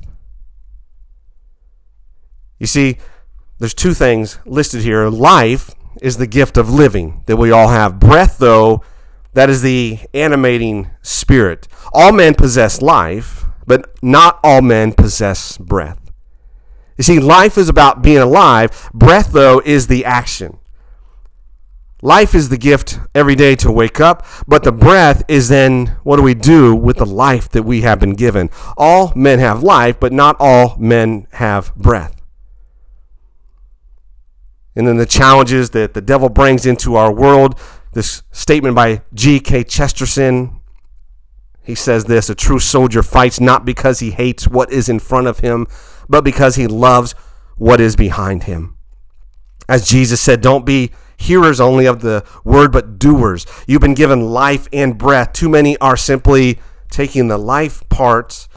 You 2.60 2.68
see, 2.68 2.98
there's 3.60 3.74
two 3.74 3.94
things 3.94 4.39
listed 4.46 4.82
here. 4.82 5.08
Life 5.10 5.72
is 6.01 6.18
the 6.18 6.27
gift 6.27 6.58
of 6.58 6.70
living 6.70 7.24
that 7.25 7.38
we 7.38 7.51
all 7.51 7.70
have. 7.70 8.00
Breath, 8.00 8.38
though, 8.38 8.84
that 9.34 9.50
is 9.50 9.62
the 9.62 10.00
animating 10.13 10.89
spirit. 11.01 11.68
All 11.94 12.12
men 12.12 12.36
possess 12.36 12.82
life, 12.82 13.46
but 13.65 13.96
not 14.03 14.39
all 14.44 14.62
men 14.62 14.94
possess 14.94 15.58
breath. 15.58 16.00
You 16.98 17.03
see, 17.03 17.20
life 17.20 17.58
is 17.58 17.70
about 17.70 18.01
being 18.01 18.18
alive. 18.18 18.89
Breath, 18.94 19.32
though, 19.32 19.62
is 19.63 19.88
the 19.88 20.03
action. 20.03 20.60
Life 22.01 22.34
is 22.34 22.50
the 22.50 22.58
gift 22.58 23.00
every 23.13 23.36
day 23.36 23.56
to 23.58 23.72
wake 23.72 24.00
up, 24.00 24.25
but 24.48 24.63
the 24.63 24.72
breath 24.72 25.24
is 25.27 25.50
then 25.50 25.98
what 26.03 26.15
do 26.15 26.24
we 26.24 26.34
do 26.34 26.74
with 26.74 26.98
the 26.98 27.06
life 27.06 27.50
that 27.50 27.63
we 27.63 27.82
have 27.82 28.00
been 28.00 28.13
given? 28.13 28.50
All 28.77 29.12
men 29.15 29.39
have 29.39 29.63
life, 29.63 30.00
but 30.00 30.13
not 30.13 30.38
all 30.39 30.77
men 30.77 31.27
have 31.32 31.75
breath 31.75 32.20
and 34.79 34.88
then 34.88 34.96
the 34.96 35.06
challenges 35.06 35.72
that 35.72 35.94
the 35.94 36.00
devil 36.00 36.29
brings 36.29 36.65
into 36.65 36.96
our 36.96 37.12
world. 37.12 37.60
This 37.91 38.24
statement 38.32 38.75
by 38.75 39.01
G.K. 39.13 39.65
Chesterton. 39.65 40.62
He 41.62 41.75
says 41.75 42.06
this 42.06 42.29
A 42.29 42.36
true 42.36 42.60
soldier 42.60 43.03
fights 43.03 43.41
not 43.41 43.65
because 43.65 44.00
he 44.00 44.12
hates 44.12 44.48
what 44.48 44.72
is 44.72 44.88
in 44.88 45.00
front 45.00 45.27
of 45.27 45.39
him, 45.39 45.68
but 46.08 46.24
because 46.24 46.56
he 46.56 46.65
loves 46.65 47.12
what 47.58 47.82
is 47.82 47.98
behind 47.98 48.44
him. 48.44 48.77
As 49.68 49.86
Jesus 49.86 50.22
said, 50.22 50.39
don't 50.39 50.65
be 50.65 50.91
hearers 51.20 51.60
only 51.60 51.86
of 51.86 52.02
the 52.02 52.26
word, 52.44 52.72
but 52.72 52.98
doers. 52.98 53.46
You've 53.68 53.82
been 53.82 53.94
given 53.94 54.22
life 54.22 54.68
and 54.74 54.98
breath. 54.98 55.34
Too 55.34 55.50
many 55.50 55.78
are 55.78 55.98
simply 55.98 56.60
taking 56.90 57.28
the 57.28 57.38
life 57.38 57.88
parts, 57.90 58.50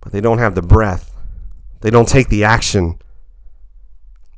but 0.00 0.12
they 0.12 0.20
don't 0.20 0.38
have 0.38 0.54
the 0.54 0.62
breath. 0.62 1.14
They 1.80 1.90
don't 1.90 2.08
take 2.08 2.28
the 2.28 2.44
action 2.44 2.98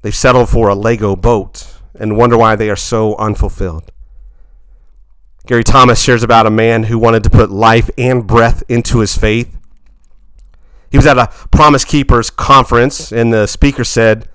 They've 0.05 0.15
settled 0.15 0.51
for 0.51 0.69
a 0.69 0.75
Lego 0.75 1.17
boat 1.17 1.79
and 1.99 2.19
wonder 2.19 2.37
why 2.37 2.57
they 2.57 2.69
are 2.69 2.77
so 2.77 3.17
unfulfilled. 3.17 3.91
Gary 5.47 5.65
Thomas 5.65 6.03
shares 6.03 6.23
about 6.23 6.47
a 6.47 6.51
man 6.51 6.85
who 6.85 6.99
wanted 6.99 7.23
to 7.23 7.31
put 7.31 7.51
life 7.51 7.89
and 7.97 8.27
breath 8.27 8.63
into 8.69 8.99
his 8.99 9.17
faith. 9.17 9.57
He 10.91 10.99
was 10.99 11.07
at 11.07 11.17
a 11.17 11.29
Promise 11.51 11.87
Keepers 11.87 12.29
conference, 12.29 13.13
and 13.13 13.33
the 13.33 13.47
speaker 13.47 13.83
said, 13.83 14.29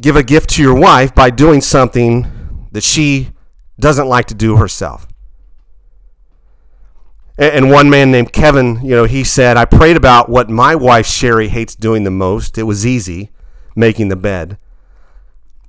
Give 0.00 0.16
a 0.16 0.22
gift 0.22 0.50
to 0.50 0.62
your 0.62 0.74
wife 0.74 1.14
by 1.14 1.30
doing 1.30 1.60
something 1.60 2.68
that 2.72 2.82
she 2.82 3.30
doesn't 3.78 4.08
like 4.08 4.26
to 4.26 4.34
do 4.34 4.56
herself. 4.56 5.06
And 7.38 7.70
one 7.70 7.90
man 7.90 8.10
named 8.10 8.32
Kevin, 8.32 8.80
you 8.82 8.92
know, 8.92 9.04
he 9.04 9.22
said, 9.22 9.58
I 9.58 9.66
prayed 9.66 9.96
about 9.96 10.30
what 10.30 10.48
my 10.48 10.74
wife 10.74 11.06
Sherry 11.06 11.48
hates 11.48 11.74
doing 11.74 12.04
the 12.04 12.10
most. 12.10 12.56
It 12.56 12.62
was 12.62 12.86
easy, 12.86 13.30
making 13.74 14.08
the 14.08 14.16
bed. 14.16 14.56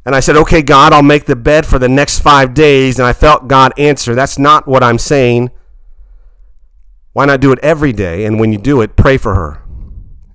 And 0.05 0.15
I 0.15 0.21
said, 0.21 0.37
okay, 0.37 0.61
God, 0.61 0.93
I'll 0.93 1.03
make 1.03 1.25
the 1.25 1.35
bed 1.35 1.65
for 1.65 1.77
the 1.77 1.89
next 1.89 2.19
five 2.19 2.53
days. 2.53 2.97
And 2.97 3.05
I 3.05 3.11
felt 3.11 3.49
God 3.49 3.73
answer, 3.77 4.15
that's 4.15 4.39
not 4.39 4.65
what 4.65 4.81
I'm 4.81 4.97
saying. 4.97 5.51
Why 7.11 7.25
not 7.25 7.41
do 7.41 7.51
it 7.51 7.59
every 7.59 7.91
day? 7.91 8.23
And 8.23 8.39
when 8.39 8.53
you 8.53 8.57
do 8.57 8.79
it, 8.79 8.95
pray 8.95 9.17
for 9.17 9.35
her. 9.35 9.61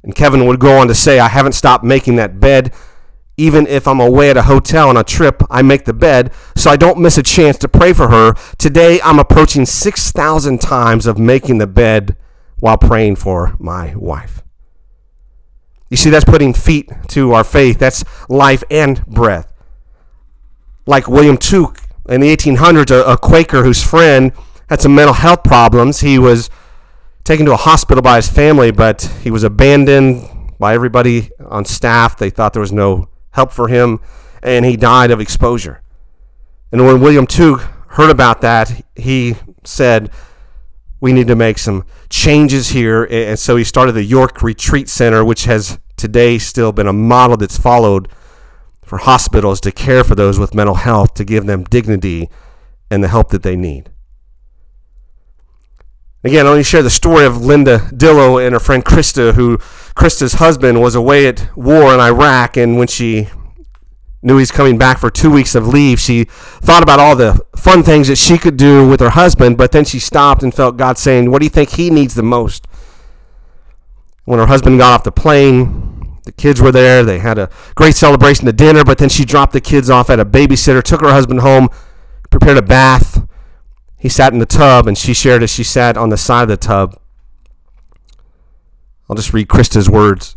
And 0.03 0.15
Kevin 0.15 0.45
would 0.47 0.61
go 0.61 0.77
on 0.77 0.89
to 0.89 0.95
say, 0.95 1.19
I 1.19 1.29
haven't 1.29 1.53
stopped 1.53 1.85
making 1.85 2.17
that 2.17 2.41
bed. 2.41 2.75
Even 3.37 3.67
if 3.67 3.89
I'm 3.89 4.01
away 4.01 4.31
at 4.31 4.37
a 4.37 4.43
hotel 4.43 4.89
on 4.89 4.97
a 4.97 5.05
trip, 5.05 5.43
I 5.51 5.63
make 5.63 5.85
the 5.85 5.93
bed 5.93 6.33
so 6.55 6.71
I 6.71 6.77
don't 6.77 6.99
miss 6.99 7.17
a 7.17 7.23
chance 7.23 7.57
to 7.59 7.69
pray 7.69 7.93
for 7.93 8.09
her. 8.09 8.35
Today, 8.59 9.01
I'm 9.03 9.19
approaching 9.19 9.65
6,000 9.65 10.61
times 10.61 11.07
of 11.07 11.19
making 11.19 11.59
the 11.59 11.67
bed 11.67 12.17
while 12.61 12.79
praying 12.79 13.17
for 13.17 13.57
my 13.59 13.95
wife. 13.97 14.43
You 15.91 15.97
see, 15.97 16.11
that's 16.11 16.25
putting 16.25 16.55
feet 16.55 16.91
to 17.09 17.33
our 17.33 17.45
faith. 17.45 17.79
That's 17.79 18.05
life 18.29 18.63
and 18.71 19.05
breath 19.07 19.53
like 20.87 21.09
William 21.09 21.37
Tuke 21.37 21.79
in 22.09 22.21
the 22.21 22.35
1800s, 22.35 22.91
a, 22.91 23.13
a 23.13 23.17
Quaker 23.17 23.63
whose 23.63 23.83
friend 23.83 24.33
had 24.69 24.81
some 24.81 24.95
mental 24.95 25.15
health 25.15 25.45
problems. 25.45 26.01
He 26.01 26.19
was 26.19 26.51
taken 27.25 27.47
to 27.47 27.53
a 27.53 27.57
hospital 27.57 28.03
by 28.03 28.17
his 28.17 28.29
family, 28.29 28.71
but 28.71 29.03
he 29.23 29.31
was 29.31 29.45
abandoned 29.45 30.29
by 30.59 30.75
everybody 30.75 31.31
on 31.39 31.65
staff. 31.65 32.17
They 32.17 32.31
thought 32.31 32.53
there 32.53 32.61
was 32.61 32.73
no 32.73 33.09
help 33.33 33.53
for 33.53 33.69
him, 33.69 34.01
and 34.43 34.65
he 34.65 34.77
died 34.77 35.11
of 35.11 35.21
exposure. 35.21 35.83
And 36.71 36.87
when 36.87 37.01
William 37.01 37.27
Tuke 37.27 37.61
heard 37.89 38.11
about 38.11 38.41
that, 38.41 38.85
he 38.97 39.37
said, 39.65 40.11
We 41.01 41.13
need 41.13 41.27
to 41.27 41.37
make 41.37 41.59
some 41.59 41.85
changes 42.09 42.69
here. 42.69 43.05
And 43.11 43.39
so 43.39 43.57
he 43.57 43.65
started 43.65 43.93
the 43.93 44.05
York 44.05 44.43
Retreat 44.43 44.89
Center, 44.89 45.25
which 45.25 45.45
has 45.45 45.79
today 45.97 46.39
still 46.39 46.73
been 46.73 46.87
a 46.87 46.93
model 46.93 47.37
that's 47.37 47.59
followed 47.59 48.09
for 48.83 48.99
hospitals 48.99 49.61
to 49.61 49.73
care 49.73 50.05
for 50.05 50.15
those 50.15 50.39
with 50.39 50.55
mental 50.55 50.77
health, 50.77 51.15
to 51.15 51.25
give 51.25 51.47
them 51.47 51.65
dignity 51.65 52.29
and 52.91 53.03
the 53.03 53.09
help 53.09 53.31
that 53.31 53.43
they 53.43 53.57
need. 53.57 53.91
Again, 56.25 56.47
let 56.47 56.57
me 56.57 56.63
share 56.63 56.85
the 56.85 56.91
story 56.91 57.25
of 57.25 57.45
Linda 57.45 57.79
Dillow 57.91 58.45
and 58.45 58.53
her 58.53 58.61
friend 58.61 58.85
Krista, 58.85 59.35
who 59.35 59.59
Krista's 59.97 60.35
husband 60.35 60.81
was 60.81 60.95
away 60.95 61.27
at 61.27 61.51
war 61.57 61.93
in 61.93 61.99
Iraq, 61.99 62.57
and 62.57 62.79
when 62.79 62.87
she 62.87 63.29
knew 64.23 64.39
he's 64.39 64.53
coming 64.53 64.79
back 64.79 64.99
for 64.99 65.11
two 65.11 65.33
weeks 65.33 65.57
of 65.57 65.67
leave, 65.67 65.99
she 65.99 66.25
thought 66.25 66.85
about 66.85 67.01
all 67.01 67.17
the 67.17 67.45
fun 67.57 67.83
things 67.83 68.07
that 68.07 68.17
she 68.17 68.39
could 68.39 68.57
do 68.57 68.89
with 68.89 69.01
her 69.01 69.11
husband, 69.11 69.59
but 69.59 69.73
then 69.73 69.85
she 69.85 69.99
stopped 69.99 70.45
and 70.45 70.55
felt 70.55 70.77
God 70.77 70.97
saying, 70.97 71.31
What 71.31 71.41
do 71.41 71.47
you 71.47 71.51
think 71.51 71.71
he 71.71 71.91
needs 71.91 72.15
the 72.15 72.23
most? 72.23 72.69
When 74.25 74.39
her 74.39 74.47
husband 74.47 74.79
got 74.79 74.93
off 74.93 75.03
the 75.03 75.11
plane, 75.11 76.19
the 76.25 76.31
kids 76.31 76.61
were 76.61 76.71
there. 76.71 77.03
They 77.03 77.19
had 77.19 77.37
a 77.37 77.51
great 77.75 77.97
celebration 77.97 78.47
at 78.47 78.57
dinner, 78.57 78.85
but 78.85 78.99
then 78.99 79.09
she 79.09 79.25
dropped 79.25 79.53
the 79.53 79.61
kids 79.61 79.91
off 79.91 80.09
at 80.09 80.21
a 80.21 80.25
babysitter, 80.25 80.85
took 80.85 81.01
her 81.01 81.13
husband 81.13 81.41
home, 81.41 81.69
prepared 82.31 82.59
a 82.59 82.63
bath. 82.63 83.27
He 84.03 84.09
sat 84.09 84.33
in 84.33 84.41
the 84.41 84.47
tub, 84.47 84.89
and 84.89 84.99
she 84.99 85.15
shared 85.15 85.45
as 85.45 85.51
she 85.51 85.63
sat 85.63 85.97
on 85.97 86.09
the 86.09 86.17
side 86.17 86.43
of 86.43 86.49
the 86.49 86.57
tub. 86.57 86.99
I'll 89.09 89.15
just 89.15 89.33
read 89.33 89.47
Krista's 89.47 89.89
words. 89.89 90.35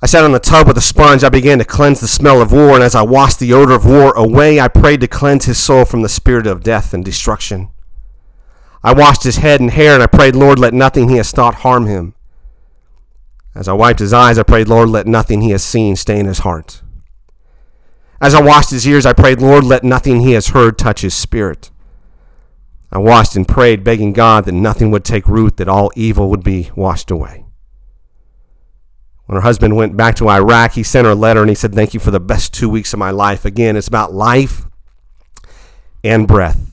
I 0.00 0.06
sat 0.06 0.24
on 0.24 0.32
the 0.32 0.38
tub 0.38 0.66
with 0.66 0.78
a 0.78 0.80
sponge. 0.80 1.22
I 1.22 1.28
began 1.28 1.58
to 1.58 1.66
cleanse 1.66 2.00
the 2.00 2.08
smell 2.08 2.40
of 2.40 2.52
war, 2.52 2.76
and 2.76 2.82
as 2.82 2.94
I 2.94 3.02
washed 3.02 3.38
the 3.38 3.52
odor 3.52 3.74
of 3.74 3.84
war 3.84 4.16
away, 4.16 4.58
I 4.58 4.68
prayed 4.68 5.02
to 5.02 5.08
cleanse 5.08 5.44
his 5.44 5.62
soul 5.62 5.84
from 5.84 6.00
the 6.00 6.08
spirit 6.08 6.46
of 6.46 6.62
death 6.62 6.94
and 6.94 7.04
destruction. 7.04 7.68
I 8.82 8.94
washed 8.94 9.24
his 9.24 9.36
head 9.36 9.60
and 9.60 9.72
hair, 9.72 9.92
and 9.92 10.02
I 10.02 10.06
prayed, 10.06 10.34
Lord, 10.34 10.58
let 10.58 10.72
nothing 10.72 11.10
he 11.10 11.18
has 11.18 11.32
thought 11.32 11.56
harm 11.56 11.84
him. 11.84 12.14
As 13.54 13.68
I 13.68 13.74
wiped 13.74 14.00
his 14.00 14.14
eyes, 14.14 14.38
I 14.38 14.42
prayed, 14.42 14.68
Lord, 14.68 14.88
let 14.88 15.06
nothing 15.06 15.42
he 15.42 15.50
has 15.50 15.64
seen 15.64 15.96
stay 15.96 16.18
in 16.18 16.24
his 16.24 16.38
heart. 16.38 16.80
As 18.20 18.34
I 18.34 18.42
washed 18.42 18.70
his 18.70 18.86
ears, 18.86 19.06
I 19.06 19.12
prayed, 19.12 19.40
Lord, 19.40 19.64
let 19.64 19.84
nothing 19.84 20.20
he 20.20 20.32
has 20.32 20.48
heard 20.48 20.76
touch 20.76 21.02
his 21.02 21.14
spirit. 21.14 21.70
I 22.90 22.98
washed 22.98 23.36
and 23.36 23.46
prayed, 23.46 23.84
begging 23.84 24.12
God 24.12 24.44
that 24.46 24.52
nothing 24.52 24.90
would 24.90 25.04
take 25.04 25.28
root, 25.28 25.56
that 25.58 25.68
all 25.68 25.92
evil 25.94 26.30
would 26.30 26.42
be 26.42 26.70
washed 26.74 27.10
away. 27.10 27.44
When 29.26 29.36
her 29.36 29.42
husband 29.42 29.76
went 29.76 29.96
back 29.96 30.16
to 30.16 30.28
Iraq, 30.28 30.72
he 30.72 30.82
sent 30.82 31.04
her 31.04 31.12
a 31.12 31.14
letter 31.14 31.42
and 31.42 31.50
he 31.50 31.54
said, 31.54 31.74
Thank 31.74 31.92
you 31.92 32.00
for 32.00 32.10
the 32.10 32.18
best 32.18 32.54
two 32.54 32.68
weeks 32.68 32.94
of 32.94 32.98
my 32.98 33.10
life. 33.10 33.44
Again, 33.44 33.76
it's 33.76 33.88
about 33.88 34.14
life 34.14 34.66
and 36.02 36.26
breath 36.26 36.67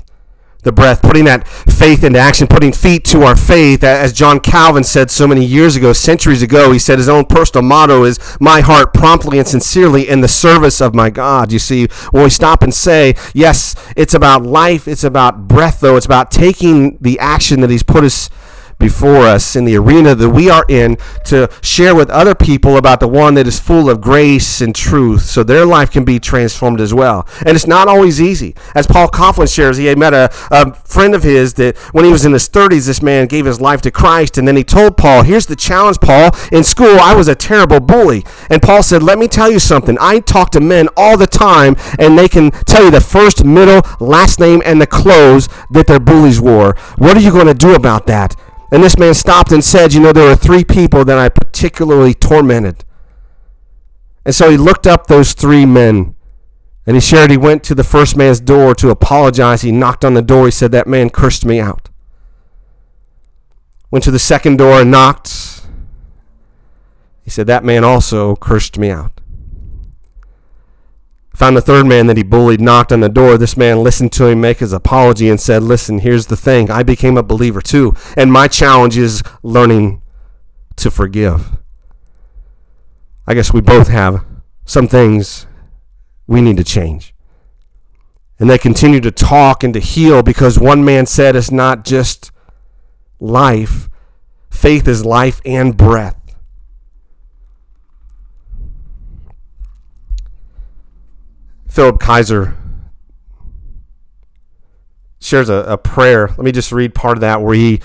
the 0.66 0.72
breath, 0.72 1.02
putting 1.02 1.24
that 1.26 1.48
faith 1.48 2.04
into 2.04 2.20
action, 2.20 2.48
putting 2.48 2.74
feet 2.74 3.06
to 3.06 3.22
our 3.22 3.36
faith. 3.36 3.84
As 3.84 4.12
John 4.12 4.40
Calvin 4.40 4.84
said 4.84 5.10
so 5.10 5.28
many 5.28 5.46
years 5.46 5.76
ago, 5.76 5.94
centuries 5.94 6.42
ago, 6.42 6.72
he 6.72 6.80
said 6.80 6.98
his 6.98 7.08
own 7.08 7.26
personal 7.26 7.64
motto 7.64 8.04
is, 8.04 8.20
My 8.42 8.60
heart 8.60 8.94
promptly 8.94 9.40
and 9.40 9.48
sincerely 9.48 10.10
in 10.10 10.22
the 10.22 10.28
service 10.28 10.82
of 10.82 10.94
my 10.94 11.10
God. 11.10 11.52
You 11.52 11.60
see, 11.60 11.88
when 12.12 12.24
we 12.24 12.30
stop 12.30 12.64
and 12.64 12.74
say, 12.74 13.16
Yes, 13.34 13.76
it's 13.96 14.14
about 14.14 14.44
life, 14.44 14.88
it's 14.88 15.04
about 15.04 15.48
breath, 15.48 15.80
though, 15.80 15.96
it's 15.96 16.06
about 16.06 16.32
taking 16.32 16.98
the 17.00 17.18
action 17.20 17.62
that 17.62 17.70
he's 17.70 17.84
put 17.84 18.04
us 18.04 18.30
before 18.78 19.22
us 19.22 19.56
in 19.56 19.66
the 19.66 19.76
arena 19.76 20.16
that 20.16 20.30
we 20.30 20.50
are 20.50 20.66
in 20.70 20.98
to 21.26 21.50
share 21.62 21.96
with 21.96 22.10
other 22.10 22.36
people 22.36 22.78
about 22.78 23.00
the 23.00 23.08
one 23.08 23.34
that 23.36 23.48
is 23.48 23.60
full 23.60 23.90
of 23.90 24.02
grace 24.02 24.62
and 24.62 24.76
truth 24.76 25.22
so 25.22 25.44
their 25.44 25.66
life 25.66 25.92
can 25.92 26.04
be 26.04 26.20
transformed 26.20 26.82
as 26.82 26.94
well. 26.94 27.28
And 27.46 27.56
it's 27.56 27.68
not 27.68 27.88
always 27.88 28.22
easy. 28.22 28.56
As 28.76 28.88
Paul 28.88 29.08
Coughlin 29.08 29.54
shares, 29.54 29.78
he 29.78 29.86
had 29.86 29.98
met 29.98 30.14
a, 30.14 30.30
a 30.52 30.74
friend 30.74 31.16
of 31.16 31.24
his 31.24 31.54
that 31.56 31.78
when 31.94 32.06
he 32.06 32.12
was 32.12 32.26
in 32.26 32.34
his 32.34 32.50
30s, 32.50 32.86
this 32.86 33.02
man 33.02 33.28
gave 33.28 33.46
his 33.46 33.62
life 33.62 33.82
to 33.82 33.92
Christ. 33.92 34.38
And 34.38 34.48
then 34.48 34.56
he 34.56 34.64
told 34.64 34.98
Paul, 34.98 35.24
Here's 35.24 35.46
the 35.46 35.56
challenge, 35.56 36.00
Paul. 36.00 36.32
In 36.52 36.64
school, 36.64 36.98
I 37.00 37.14
was 37.16 37.28
a 37.28 37.36
terrible 37.36 37.80
bully. 37.80 38.26
And 38.50 38.62
Paul 38.62 38.84
said, 38.84 39.04
Let 39.04 39.18
me 39.18 39.28
tell 39.28 39.52
you 39.52 39.60
something. 39.60 39.98
I 40.00 40.20
talk 40.20 40.52
to 40.52 40.62
men 40.62 40.90
all 40.96 41.18
the 41.18 41.28
time, 41.28 41.76
and 42.00 42.18
they 42.18 42.28
can 42.28 42.52
tell 42.52 42.86
you 42.86 42.92
the 42.92 43.02
first, 43.02 43.44
middle, 43.44 43.82
last 44.00 44.40
name, 44.40 44.62
and 44.66 44.82
the 44.82 44.88
clothes 44.88 45.50
that 45.70 45.88
their 45.88 46.00
bullies 46.00 46.40
wore. 46.42 46.76
What 46.98 47.18
are 47.18 47.22
you 47.22 47.32
going 47.32 47.48
to 47.48 47.54
do 47.54 47.76
about 47.76 48.08
that? 48.08 48.36
And 48.72 48.84
this 48.84 48.98
man 48.98 49.14
stopped 49.14 49.52
and 49.52 49.64
said, 49.64 49.94
You 49.94 50.02
know, 50.02 50.12
there 50.14 50.30
were 50.30 50.36
three 50.36 50.64
people 50.64 51.06
that 51.06 51.18
I 51.18 51.30
particularly 51.30 52.14
tormented. 52.14 52.84
And 54.26 54.34
so 54.34 54.50
he 54.50 54.58
looked 54.58 54.88
up 54.88 55.08
those 55.08 55.34
three 55.34 55.66
men. 55.66 56.16
And 56.88 56.96
he 56.96 57.02
shared 57.02 57.32
he 57.32 57.38
went 57.38 57.64
to 57.64 57.76
the 57.76 57.84
first 57.84 58.16
man's 58.16 58.40
door 58.40 58.76
to 58.76 58.90
apologize. 58.90 59.62
He 59.62 59.72
knocked 59.72 60.06
on 60.06 60.14
the 60.14 60.22
door. 60.22 60.46
He 60.46 60.52
said, 60.52 60.72
That 60.72 60.88
man 60.88 61.10
cursed 61.10 61.46
me 61.46 61.60
out. 61.60 61.90
Went 63.90 64.04
to 64.04 64.12
the 64.12 64.20
second 64.20 64.58
door 64.58 64.82
and 64.82 64.92
knocked. 64.92 65.62
He 67.24 67.30
said, 67.30 67.48
That 67.48 67.64
man 67.64 67.84
also 67.84 68.36
cursed 68.36 68.78
me 68.78 68.90
out. 68.90 69.20
Found 71.36 71.58
the 71.58 71.62
third 71.62 71.86
man 71.86 72.08
that 72.08 72.16
he 72.16 72.24
bullied, 72.24 72.62
knocked 72.62 72.94
on 72.94 73.02
the 73.02 73.10
door. 73.10 73.38
This 73.38 73.58
man 73.58 73.84
listened 73.84 74.14
to 74.14 74.28
him 74.28 74.40
make 74.40 74.60
his 74.60 74.72
apology 74.72 75.30
and 75.30 75.40
said, 75.40 75.64
Listen, 75.64 76.00
here's 76.00 76.28
the 76.28 76.38
thing. 76.38 76.72
I 76.72 76.82
became 76.82 77.18
a 77.18 77.24
believer 77.24 77.62
too. 77.62 77.94
And 78.16 78.32
my 78.32 78.48
challenge 78.48 78.98
is 78.98 79.22
learning 79.44 80.02
to 80.78 80.90
forgive. 80.90 81.58
I 83.28 83.34
guess 83.34 83.52
we 83.52 83.60
both 83.62 83.90
have 83.90 84.24
some 84.66 84.88
things 84.88 85.46
we 86.28 86.42
need 86.42 86.58
to 86.58 86.64
change. 86.64 87.14
And 88.40 88.50
they 88.50 88.58
continue 88.58 89.00
to 89.02 89.12
talk 89.12 89.64
and 89.64 89.74
to 89.74 89.80
heal 89.80 90.24
because 90.24 90.60
one 90.60 90.86
man 90.86 91.06
said 91.06 91.36
it's 91.36 91.52
not 91.52 91.86
just 91.86 92.32
life, 93.20 93.90
faith 94.50 94.88
is 94.88 95.06
life 95.06 95.42
and 95.46 95.76
breath. 95.76 96.20
Philip 101.76 102.00
Kayser 102.00 102.56
shares 105.20 105.50
a, 105.50 105.56
a, 105.56 105.78
prayer. 105.78 106.30
Let 106.30 106.40
me 106.40 106.54
just 106.54 106.72
read 106.72 106.96
part 106.96 107.18
of 107.18 107.22
that 107.22 107.42
where 107.42 107.54
he 107.54 107.82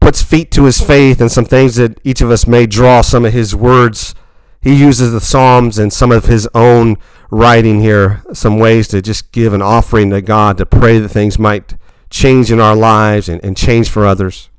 puts 0.00 0.20
feet 0.20 0.50
to 0.50 0.64
his 0.64 0.80
faith 0.80 1.20
and 1.20 1.30
some 1.30 1.44
things 1.44 1.76
that 1.76 2.00
each 2.02 2.20
of 2.20 2.32
us 2.32 2.48
may 2.48 2.66
draw 2.66 3.02
some 3.02 3.24
of 3.24 3.32
his 3.32 3.54
words. 3.54 4.16
He 4.60 4.74
uses 4.74 5.12
the 5.12 5.20
Psalms 5.20 5.78
and 5.78 5.92
some 5.92 6.10
of 6.10 6.24
his 6.24 6.48
own 6.56 6.96
writing 7.30 7.80
here, 7.80 8.24
some 8.32 8.58
ways 8.58 8.88
to 8.88 9.00
just 9.00 9.30
give 9.30 9.52
an 9.52 9.62
offering 9.62 10.10
to 10.10 10.20
God 10.20 10.58
to 10.58 10.66
pray 10.66 10.98
that 10.98 11.08
things 11.10 11.38
might 11.38 11.76
change 12.10 12.50
in 12.50 12.58
our 12.58 12.74
lives 12.74 13.28
and, 13.28 13.40
and 13.44 13.56
change 13.56 13.88
for 13.88 14.04
others. 14.04 14.50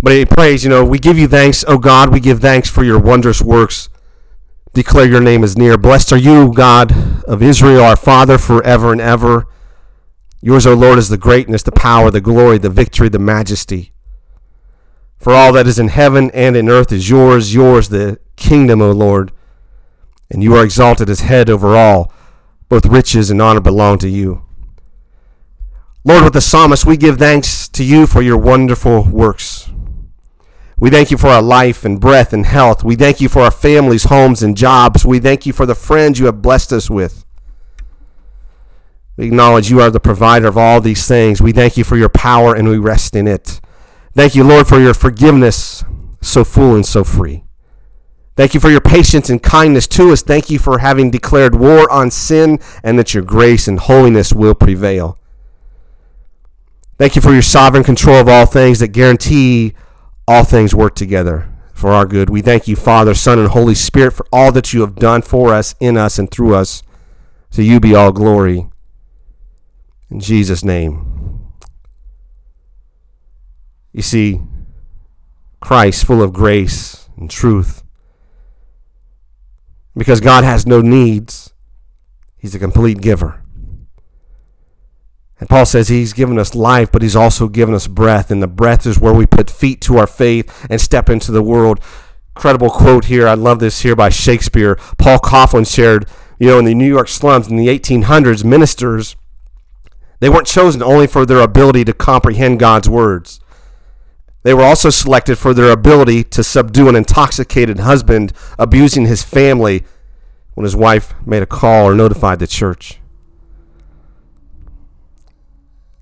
But 0.00 0.12
he 0.12 0.24
prays, 0.24 0.62
you 0.62 0.70
know, 0.70 0.84
we 0.84 1.00
give 1.00 1.18
you 1.18 1.26
thanks, 1.26 1.64
O 1.66 1.78
God, 1.78 2.12
we 2.12 2.20
give 2.20 2.38
thanks 2.38 2.70
for 2.70 2.84
your 2.84 3.00
wondrous 3.00 3.42
works 3.42 3.88
declare 4.76 5.08
your 5.08 5.22
name 5.22 5.42
is 5.42 5.56
near. 5.56 5.78
Blessed 5.78 6.12
are 6.12 6.18
you, 6.18 6.52
God 6.52 6.92
of 7.24 7.42
Israel, 7.42 7.82
our 7.82 7.96
Father, 7.96 8.36
forever 8.36 8.92
and 8.92 9.00
ever. 9.00 9.46
Yours, 10.42 10.66
O 10.66 10.74
Lord, 10.74 10.98
is 10.98 11.08
the 11.08 11.16
greatness, 11.16 11.62
the 11.62 11.72
power, 11.72 12.10
the 12.10 12.20
glory, 12.20 12.58
the 12.58 12.68
victory, 12.68 13.08
the 13.08 13.18
majesty. 13.18 13.92
For 15.18 15.32
all 15.32 15.54
that 15.54 15.66
is 15.66 15.78
in 15.78 15.88
heaven 15.88 16.30
and 16.32 16.54
in 16.56 16.68
earth 16.68 16.92
is 16.92 17.08
yours, 17.08 17.54
yours 17.54 17.88
the 17.88 18.20
kingdom, 18.36 18.82
O 18.82 18.92
Lord. 18.92 19.32
And 20.30 20.42
you 20.42 20.54
are 20.54 20.64
exalted 20.64 21.08
as 21.08 21.20
head 21.20 21.48
over 21.48 21.74
all. 21.74 22.12
Both 22.68 22.84
riches 22.84 23.30
and 23.30 23.40
honor 23.40 23.62
belong 23.62 23.96
to 23.98 24.10
you. 24.10 24.44
Lord, 26.04 26.22
with 26.22 26.34
the 26.34 26.42
psalmist, 26.42 26.84
we 26.84 26.98
give 26.98 27.16
thanks 27.16 27.66
to 27.68 27.82
you 27.82 28.06
for 28.06 28.20
your 28.20 28.36
wonderful 28.36 29.04
works. 29.04 29.70
We 30.78 30.90
thank 30.90 31.10
you 31.10 31.16
for 31.16 31.28
our 31.28 31.42
life 31.42 31.84
and 31.84 31.98
breath 31.98 32.32
and 32.32 32.44
health. 32.44 32.84
We 32.84 32.96
thank 32.96 33.20
you 33.20 33.28
for 33.28 33.40
our 33.40 33.50
families, 33.50 34.04
homes, 34.04 34.42
and 34.42 34.56
jobs. 34.56 35.06
We 35.06 35.18
thank 35.18 35.46
you 35.46 35.52
for 35.54 35.64
the 35.64 35.74
friends 35.74 36.18
you 36.18 36.26
have 36.26 36.42
blessed 36.42 36.72
us 36.72 36.90
with. 36.90 37.24
We 39.16 39.26
acknowledge 39.26 39.70
you 39.70 39.80
are 39.80 39.90
the 39.90 40.00
provider 40.00 40.46
of 40.46 40.58
all 40.58 40.82
these 40.82 41.08
things. 41.08 41.40
We 41.40 41.52
thank 41.52 41.78
you 41.78 41.84
for 41.84 41.96
your 41.96 42.10
power 42.10 42.54
and 42.54 42.68
we 42.68 42.76
rest 42.76 43.16
in 43.16 43.26
it. 43.26 43.60
Thank 44.12 44.34
you, 44.34 44.44
Lord, 44.44 44.66
for 44.66 44.78
your 44.78 44.92
forgiveness, 44.92 45.82
so 46.20 46.44
full 46.44 46.74
and 46.74 46.84
so 46.84 47.04
free. 47.04 47.44
Thank 48.36 48.52
you 48.52 48.60
for 48.60 48.68
your 48.68 48.82
patience 48.82 49.30
and 49.30 49.42
kindness 49.42 49.88
to 49.88 50.12
us. 50.12 50.20
Thank 50.20 50.50
you 50.50 50.58
for 50.58 50.80
having 50.80 51.10
declared 51.10 51.54
war 51.54 51.90
on 51.90 52.10
sin 52.10 52.58
and 52.84 52.98
that 52.98 53.14
your 53.14 53.22
grace 53.22 53.66
and 53.66 53.78
holiness 53.78 54.34
will 54.34 54.54
prevail. 54.54 55.18
Thank 56.98 57.16
you 57.16 57.22
for 57.22 57.32
your 57.32 57.42
sovereign 57.42 57.84
control 57.84 58.16
of 58.16 58.28
all 58.28 58.44
things 58.44 58.80
that 58.80 58.88
guarantee 58.88 59.72
all 60.28 60.44
things 60.44 60.74
work 60.74 60.94
together 60.94 61.48
for 61.72 61.90
our 61.90 62.06
good. 62.06 62.30
We 62.30 62.42
thank 62.42 62.66
you, 62.66 62.74
Father, 62.74 63.14
Son, 63.14 63.38
and 63.38 63.48
Holy 63.48 63.74
Spirit, 63.74 64.12
for 64.12 64.26
all 64.32 64.50
that 64.52 64.72
you 64.72 64.80
have 64.80 64.96
done 64.96 65.22
for 65.22 65.52
us, 65.52 65.74
in 65.78 65.96
us, 65.96 66.18
and 66.18 66.30
through 66.30 66.54
us. 66.54 66.82
To 67.52 67.62
you 67.62 67.80
be 67.80 67.94
all 67.94 68.12
glory. 68.12 68.68
In 70.10 70.20
Jesus' 70.20 70.64
name. 70.64 71.42
You 73.92 74.02
see, 74.02 74.40
Christ, 75.60 76.04
full 76.04 76.22
of 76.22 76.32
grace 76.32 77.08
and 77.16 77.30
truth. 77.30 77.82
Because 79.96 80.20
God 80.20 80.44
has 80.44 80.66
no 80.66 80.80
needs, 80.80 81.52
He's 82.36 82.54
a 82.54 82.58
complete 82.58 83.00
giver. 83.00 83.42
And 85.38 85.48
Paul 85.48 85.66
says 85.66 85.88
he's 85.88 86.12
given 86.12 86.38
us 86.38 86.54
life, 86.54 86.90
but 86.90 87.02
he's 87.02 87.16
also 87.16 87.48
given 87.48 87.74
us 87.74 87.86
breath. 87.86 88.30
And 88.30 88.42
the 88.42 88.46
breath 88.46 88.86
is 88.86 88.98
where 88.98 89.12
we 89.12 89.26
put 89.26 89.50
feet 89.50 89.80
to 89.82 89.98
our 89.98 90.06
faith 90.06 90.66
and 90.70 90.80
step 90.80 91.10
into 91.10 91.30
the 91.30 91.42
world. 91.42 91.80
Incredible 92.34 92.70
quote 92.70 93.06
here. 93.06 93.28
I 93.28 93.34
love 93.34 93.58
this 93.60 93.80
here 93.82 93.96
by 93.96 94.08
Shakespeare. 94.08 94.76
Paul 94.98 95.18
Coughlin 95.18 95.70
shared, 95.70 96.08
you 96.38 96.48
know, 96.48 96.58
in 96.58 96.64
the 96.64 96.74
New 96.74 96.88
York 96.88 97.08
slums 97.08 97.48
in 97.48 97.56
the 97.56 97.68
1800s, 97.68 98.44
ministers, 98.44 99.16
they 100.20 100.30
weren't 100.30 100.46
chosen 100.46 100.82
only 100.82 101.06
for 101.06 101.26
their 101.26 101.40
ability 101.40 101.84
to 101.84 101.92
comprehend 101.92 102.58
God's 102.58 102.88
words. 102.88 103.40
They 104.42 104.54
were 104.54 104.62
also 104.62 104.90
selected 104.90 105.36
for 105.36 105.52
their 105.52 105.70
ability 105.70 106.24
to 106.24 106.44
subdue 106.44 106.88
an 106.88 106.96
intoxicated 106.96 107.80
husband 107.80 108.32
abusing 108.58 109.06
his 109.06 109.22
family 109.22 109.84
when 110.54 110.64
his 110.64 110.76
wife 110.76 111.14
made 111.26 111.42
a 111.42 111.46
call 111.46 111.86
or 111.86 111.94
notified 111.94 112.38
the 112.38 112.46
church. 112.46 113.00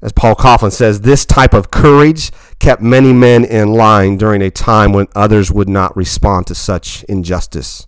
As 0.04 0.12
Paul 0.12 0.36
Coughlin 0.36 0.70
says, 0.70 1.00
this 1.00 1.24
type 1.24 1.54
of 1.54 1.70
courage 1.70 2.30
kept 2.58 2.82
many 2.82 3.14
men 3.14 3.42
in 3.42 3.72
line 3.72 4.18
during 4.18 4.42
a 4.42 4.50
time 4.50 4.92
when 4.92 5.08
others 5.16 5.50
would 5.50 5.68
not 5.68 5.96
respond 5.96 6.46
to 6.46 6.54
such 6.54 7.04
injustice. 7.04 7.86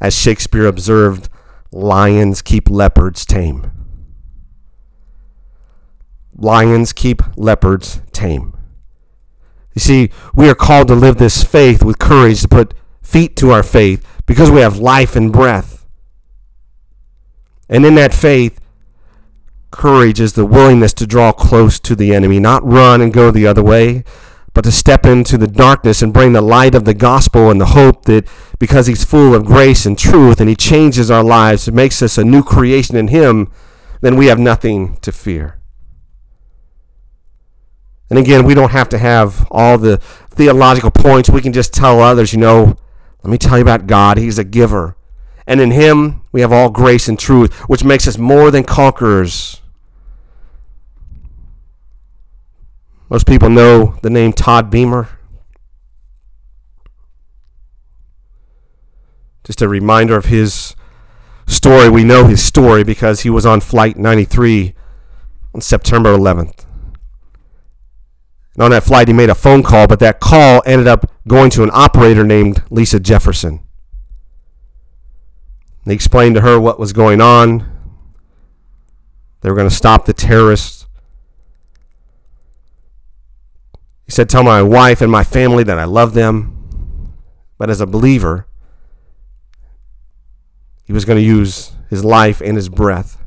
As 0.00 0.16
Shakespeare 0.16 0.64
observed, 0.64 1.28
lions 1.70 2.40
keep 2.40 2.70
leopards 2.70 3.26
tame. 3.26 3.70
Lions 6.34 6.94
keep 6.94 7.20
leopards 7.36 8.00
tame. 8.12 8.56
You 9.74 9.80
see, 9.80 10.10
we 10.34 10.48
are 10.48 10.54
called 10.54 10.88
to 10.88 10.94
live 10.94 11.18
this 11.18 11.44
faith 11.44 11.84
with 11.84 11.98
courage, 11.98 12.40
to 12.40 12.48
put 12.48 12.72
feet 13.02 13.36
to 13.36 13.50
our 13.50 13.62
faith 13.62 14.02
because 14.24 14.50
we 14.50 14.60
have 14.60 14.78
life 14.78 15.14
and 15.14 15.30
breath. 15.30 15.86
And 17.68 17.84
in 17.84 17.96
that 17.96 18.14
faith, 18.14 18.58
courage 19.76 20.20
is 20.20 20.32
the 20.32 20.46
willingness 20.46 20.92
to 20.94 21.06
draw 21.06 21.32
close 21.32 21.78
to 21.80 21.94
the 21.94 22.14
enemy, 22.14 22.40
not 22.40 22.64
run 22.64 23.00
and 23.00 23.12
go 23.12 23.30
the 23.30 23.46
other 23.46 23.62
way, 23.62 24.04
but 24.54 24.64
to 24.64 24.72
step 24.72 25.04
into 25.04 25.36
the 25.36 25.46
darkness 25.46 26.02
and 26.02 26.12
bring 26.12 26.32
the 26.32 26.40
light 26.40 26.74
of 26.74 26.84
the 26.84 26.94
gospel 26.94 27.50
and 27.50 27.60
the 27.60 27.66
hope 27.66 28.06
that 28.06 28.26
because 28.58 28.86
he's 28.86 29.04
full 29.04 29.34
of 29.34 29.44
grace 29.44 29.84
and 29.84 29.98
truth 29.98 30.40
and 30.40 30.48
he 30.48 30.56
changes 30.56 31.10
our 31.10 31.22
lives, 31.22 31.68
it 31.68 31.74
makes 31.74 32.00
us 32.00 32.16
a 32.16 32.24
new 32.24 32.42
creation 32.42 32.96
in 32.96 33.08
him, 33.08 33.52
then 34.00 34.16
we 34.16 34.26
have 34.26 34.38
nothing 34.38 34.96
to 35.02 35.12
fear. 35.12 35.58
And 38.08 38.18
again, 38.18 38.44
we 38.44 38.54
don't 38.54 38.70
have 38.70 38.88
to 38.90 38.98
have 38.98 39.46
all 39.50 39.78
the 39.78 39.98
theological 40.30 40.90
points. 40.90 41.28
We 41.28 41.42
can 41.42 41.52
just 41.52 41.74
tell 41.74 42.00
others, 42.00 42.32
you 42.32 42.38
know, 42.38 42.76
let 43.22 43.30
me 43.30 43.38
tell 43.38 43.58
you 43.58 43.62
about 43.62 43.86
God. 43.86 44.18
He's 44.18 44.38
a 44.38 44.44
giver. 44.44 44.96
And 45.46 45.60
in 45.60 45.72
Him, 45.72 46.22
we 46.32 46.40
have 46.40 46.52
all 46.52 46.70
grace 46.70 47.08
and 47.08 47.18
truth, 47.18 47.54
which 47.68 47.84
makes 47.84 48.06
us 48.06 48.18
more 48.18 48.50
than 48.50 48.64
conquerors. 48.64 49.60
Most 53.08 53.26
people 53.26 53.48
know 53.48 53.98
the 54.02 54.10
name 54.10 54.32
Todd 54.32 54.70
Beamer. 54.70 55.08
Just 59.44 59.62
a 59.62 59.68
reminder 59.68 60.16
of 60.16 60.24
his 60.24 60.74
story. 61.46 61.88
We 61.88 62.02
know 62.02 62.26
his 62.26 62.42
story 62.42 62.82
because 62.82 63.20
he 63.20 63.30
was 63.30 63.46
on 63.46 63.60
Flight 63.60 63.96
93 63.96 64.74
on 65.54 65.60
September 65.60 66.16
11th. 66.16 66.66
And 68.54 68.62
on 68.64 68.70
that 68.72 68.82
flight, 68.82 69.06
he 69.06 69.14
made 69.14 69.30
a 69.30 69.34
phone 69.34 69.62
call, 69.62 69.86
but 69.86 70.00
that 70.00 70.18
call 70.18 70.62
ended 70.66 70.88
up 70.88 71.10
going 71.28 71.50
to 71.50 71.62
an 71.62 71.70
operator 71.72 72.24
named 72.24 72.62
Lisa 72.70 72.98
Jefferson. 72.98 73.60
They 75.84 75.94
explained 75.94 76.34
to 76.34 76.40
her 76.40 76.58
what 76.58 76.80
was 76.80 76.92
going 76.92 77.20
on. 77.20 77.70
They 79.42 79.50
were 79.50 79.54
going 79.54 79.68
to 79.68 79.74
stop 79.74 80.06
the 80.06 80.12
terrorists. 80.12 80.75
He 84.06 84.12
said, 84.12 84.28
Tell 84.28 84.42
my 84.42 84.62
wife 84.62 85.00
and 85.00 85.10
my 85.10 85.24
family 85.24 85.64
that 85.64 85.78
I 85.78 85.84
love 85.84 86.14
them. 86.14 87.12
But 87.58 87.70
as 87.70 87.80
a 87.80 87.86
believer, 87.86 88.46
he 90.84 90.92
was 90.92 91.04
going 91.04 91.18
to 91.18 91.24
use 91.24 91.72
his 91.90 92.04
life 92.04 92.40
and 92.40 92.56
his 92.56 92.68
breath. 92.68 93.22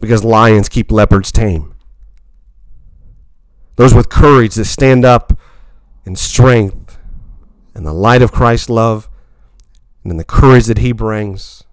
Because 0.00 0.24
lions 0.24 0.68
keep 0.68 0.90
leopards 0.90 1.32
tame 1.32 1.76
those 3.76 3.94
with 3.94 4.08
courage 4.08 4.54
that 4.54 4.64
stand 4.64 5.04
up 5.04 5.38
in 6.04 6.16
strength 6.16 6.98
and 7.74 7.86
the 7.86 7.92
light 7.92 8.22
of 8.22 8.32
Christ's 8.32 8.70
love 8.70 9.08
and 10.02 10.10
in 10.10 10.16
the 10.16 10.24
courage 10.24 10.64
that 10.64 10.78
he 10.78 10.92
brings, 10.92 11.64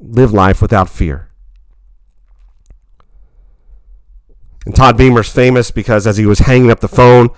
live 0.00 0.32
life 0.32 0.60
without 0.60 0.88
fear. 0.88 1.30
And 4.64 4.74
Todd 4.74 4.96
Beamer's 4.96 5.30
famous 5.30 5.70
because 5.70 6.06
as 6.06 6.16
he 6.16 6.26
was 6.26 6.40
hanging 6.40 6.70
up 6.70 6.80
the 6.80 6.88
phone, 6.88 7.28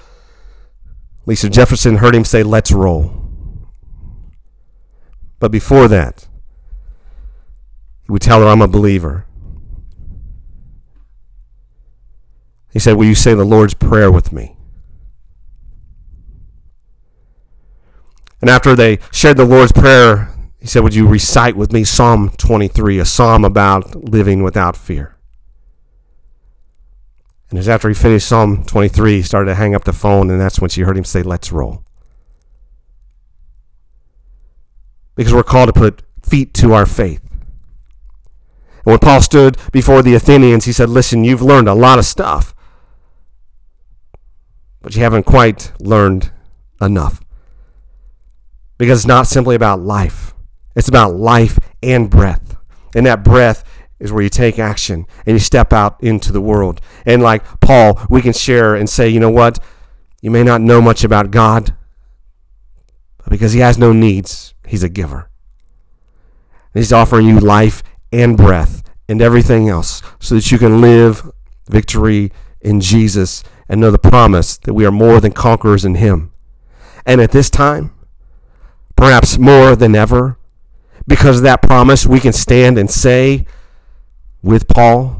Lisa 1.26 1.50
Jefferson 1.50 1.96
heard 1.96 2.14
him 2.14 2.24
say, 2.24 2.42
Let's 2.42 2.70
roll. 2.70 3.22
But 5.38 5.50
before 5.50 5.88
that, 5.88 6.28
he 8.04 8.12
would 8.12 8.22
tell 8.22 8.40
her, 8.40 8.46
I'm 8.46 8.62
a 8.62 8.68
believer. 8.68 9.26
He 12.72 12.78
said, 12.78 12.94
Will 12.94 13.06
you 13.06 13.14
say 13.14 13.34
the 13.34 13.44
Lord's 13.44 13.74
Prayer 13.74 14.10
with 14.10 14.32
me? 14.32 14.56
And 18.40 18.50
after 18.50 18.76
they 18.76 18.98
shared 19.10 19.38
the 19.38 19.44
Lord's 19.44 19.72
Prayer, 19.72 20.32
he 20.60 20.66
said, 20.66 20.82
Would 20.82 20.94
you 20.94 21.08
recite 21.08 21.56
with 21.56 21.72
me 21.72 21.84
Psalm 21.84 22.30
23, 22.36 22.98
a 22.98 23.04
psalm 23.04 23.44
about 23.44 24.04
living 24.04 24.42
without 24.42 24.76
fear? 24.76 25.15
And 27.56 27.60
as 27.62 27.70
after 27.70 27.88
he 27.88 27.94
finished 27.94 28.28
Psalm 28.28 28.64
23, 28.64 29.16
he 29.16 29.22
started 29.22 29.46
to 29.46 29.54
hang 29.54 29.74
up 29.74 29.84
the 29.84 29.94
phone, 29.94 30.28
and 30.30 30.38
that's 30.38 30.60
when 30.60 30.68
she 30.68 30.82
heard 30.82 30.98
him 30.98 31.04
say, 31.04 31.22
Let's 31.22 31.50
roll. 31.50 31.82
Because 35.14 35.32
we're 35.32 35.42
called 35.42 35.68
to 35.68 35.72
put 35.72 36.02
feet 36.22 36.52
to 36.54 36.74
our 36.74 36.84
faith. 36.84 37.22
And 38.84 38.92
when 38.92 38.98
Paul 38.98 39.22
stood 39.22 39.56
before 39.72 40.02
the 40.02 40.14
Athenians, 40.14 40.66
he 40.66 40.72
said, 40.72 40.90
Listen, 40.90 41.24
you've 41.24 41.40
learned 41.40 41.68
a 41.68 41.74
lot 41.74 41.98
of 41.98 42.04
stuff 42.04 42.52
but 44.86 44.94
you 44.94 45.02
haven't 45.02 45.24
quite 45.24 45.72
learned 45.80 46.30
enough. 46.80 47.20
Because 48.78 49.00
it's 49.00 49.06
not 49.08 49.26
simply 49.26 49.56
about 49.56 49.80
life, 49.80 50.32
it's 50.76 50.86
about 50.86 51.16
life 51.16 51.58
and 51.82 52.08
breath. 52.08 52.56
And 52.94 53.04
that 53.04 53.24
breath 53.24 53.64
is 53.98 54.12
where 54.12 54.22
you 54.22 54.28
take 54.28 54.58
action 54.58 55.06
and 55.24 55.34
you 55.34 55.38
step 55.38 55.72
out 55.72 56.02
into 56.02 56.32
the 56.32 56.40
world. 56.40 56.80
And 57.04 57.22
like 57.22 57.42
Paul, 57.60 58.00
we 58.10 58.22
can 58.22 58.32
share 58.32 58.74
and 58.74 58.88
say, 58.88 59.08
you 59.08 59.20
know 59.20 59.30
what? 59.30 59.58
You 60.20 60.30
may 60.30 60.42
not 60.42 60.60
know 60.60 60.80
much 60.80 61.04
about 61.04 61.30
God, 61.30 61.74
but 63.18 63.30
because 63.30 63.52
he 63.52 63.60
has 63.60 63.78
no 63.78 63.92
needs, 63.92 64.54
he's 64.66 64.82
a 64.82 64.88
giver. 64.88 65.30
And 66.74 66.82
he's 66.82 66.92
offering 66.92 67.26
you 67.26 67.40
life 67.40 67.82
and 68.12 68.36
breath 68.36 68.82
and 69.08 69.22
everything 69.22 69.68
else 69.68 70.02
so 70.18 70.34
that 70.34 70.50
you 70.50 70.58
can 70.58 70.80
live 70.80 71.30
victory 71.68 72.32
in 72.60 72.80
Jesus 72.80 73.42
and 73.68 73.80
know 73.80 73.90
the 73.90 73.98
promise 73.98 74.58
that 74.58 74.74
we 74.74 74.84
are 74.84 74.92
more 74.92 75.20
than 75.20 75.32
conquerors 75.32 75.84
in 75.84 75.96
him. 75.96 76.32
And 77.04 77.20
at 77.20 77.30
this 77.30 77.50
time, 77.50 77.92
perhaps 78.96 79.38
more 79.38 79.76
than 79.76 79.94
ever, 79.94 80.38
because 81.06 81.38
of 81.38 81.42
that 81.44 81.62
promise, 81.62 82.06
we 82.06 82.20
can 82.20 82.32
stand 82.32 82.78
and 82.78 82.90
say 82.90 83.46
with 84.46 84.68
Paul, 84.68 85.16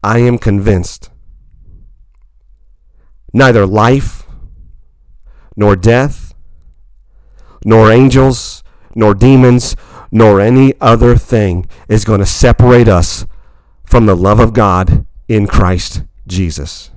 I 0.00 0.18
am 0.18 0.38
convinced 0.38 1.10
neither 3.32 3.66
life, 3.66 4.28
nor 5.56 5.74
death, 5.74 6.34
nor 7.64 7.90
angels, 7.90 8.62
nor 8.94 9.12
demons, 9.12 9.74
nor 10.12 10.40
any 10.40 10.74
other 10.80 11.16
thing 11.16 11.66
is 11.88 12.04
going 12.04 12.20
to 12.20 12.26
separate 12.26 12.86
us 12.86 13.26
from 13.84 14.06
the 14.06 14.14
love 14.14 14.38
of 14.38 14.52
God 14.52 15.04
in 15.26 15.48
Christ 15.48 16.04
Jesus. 16.28 16.91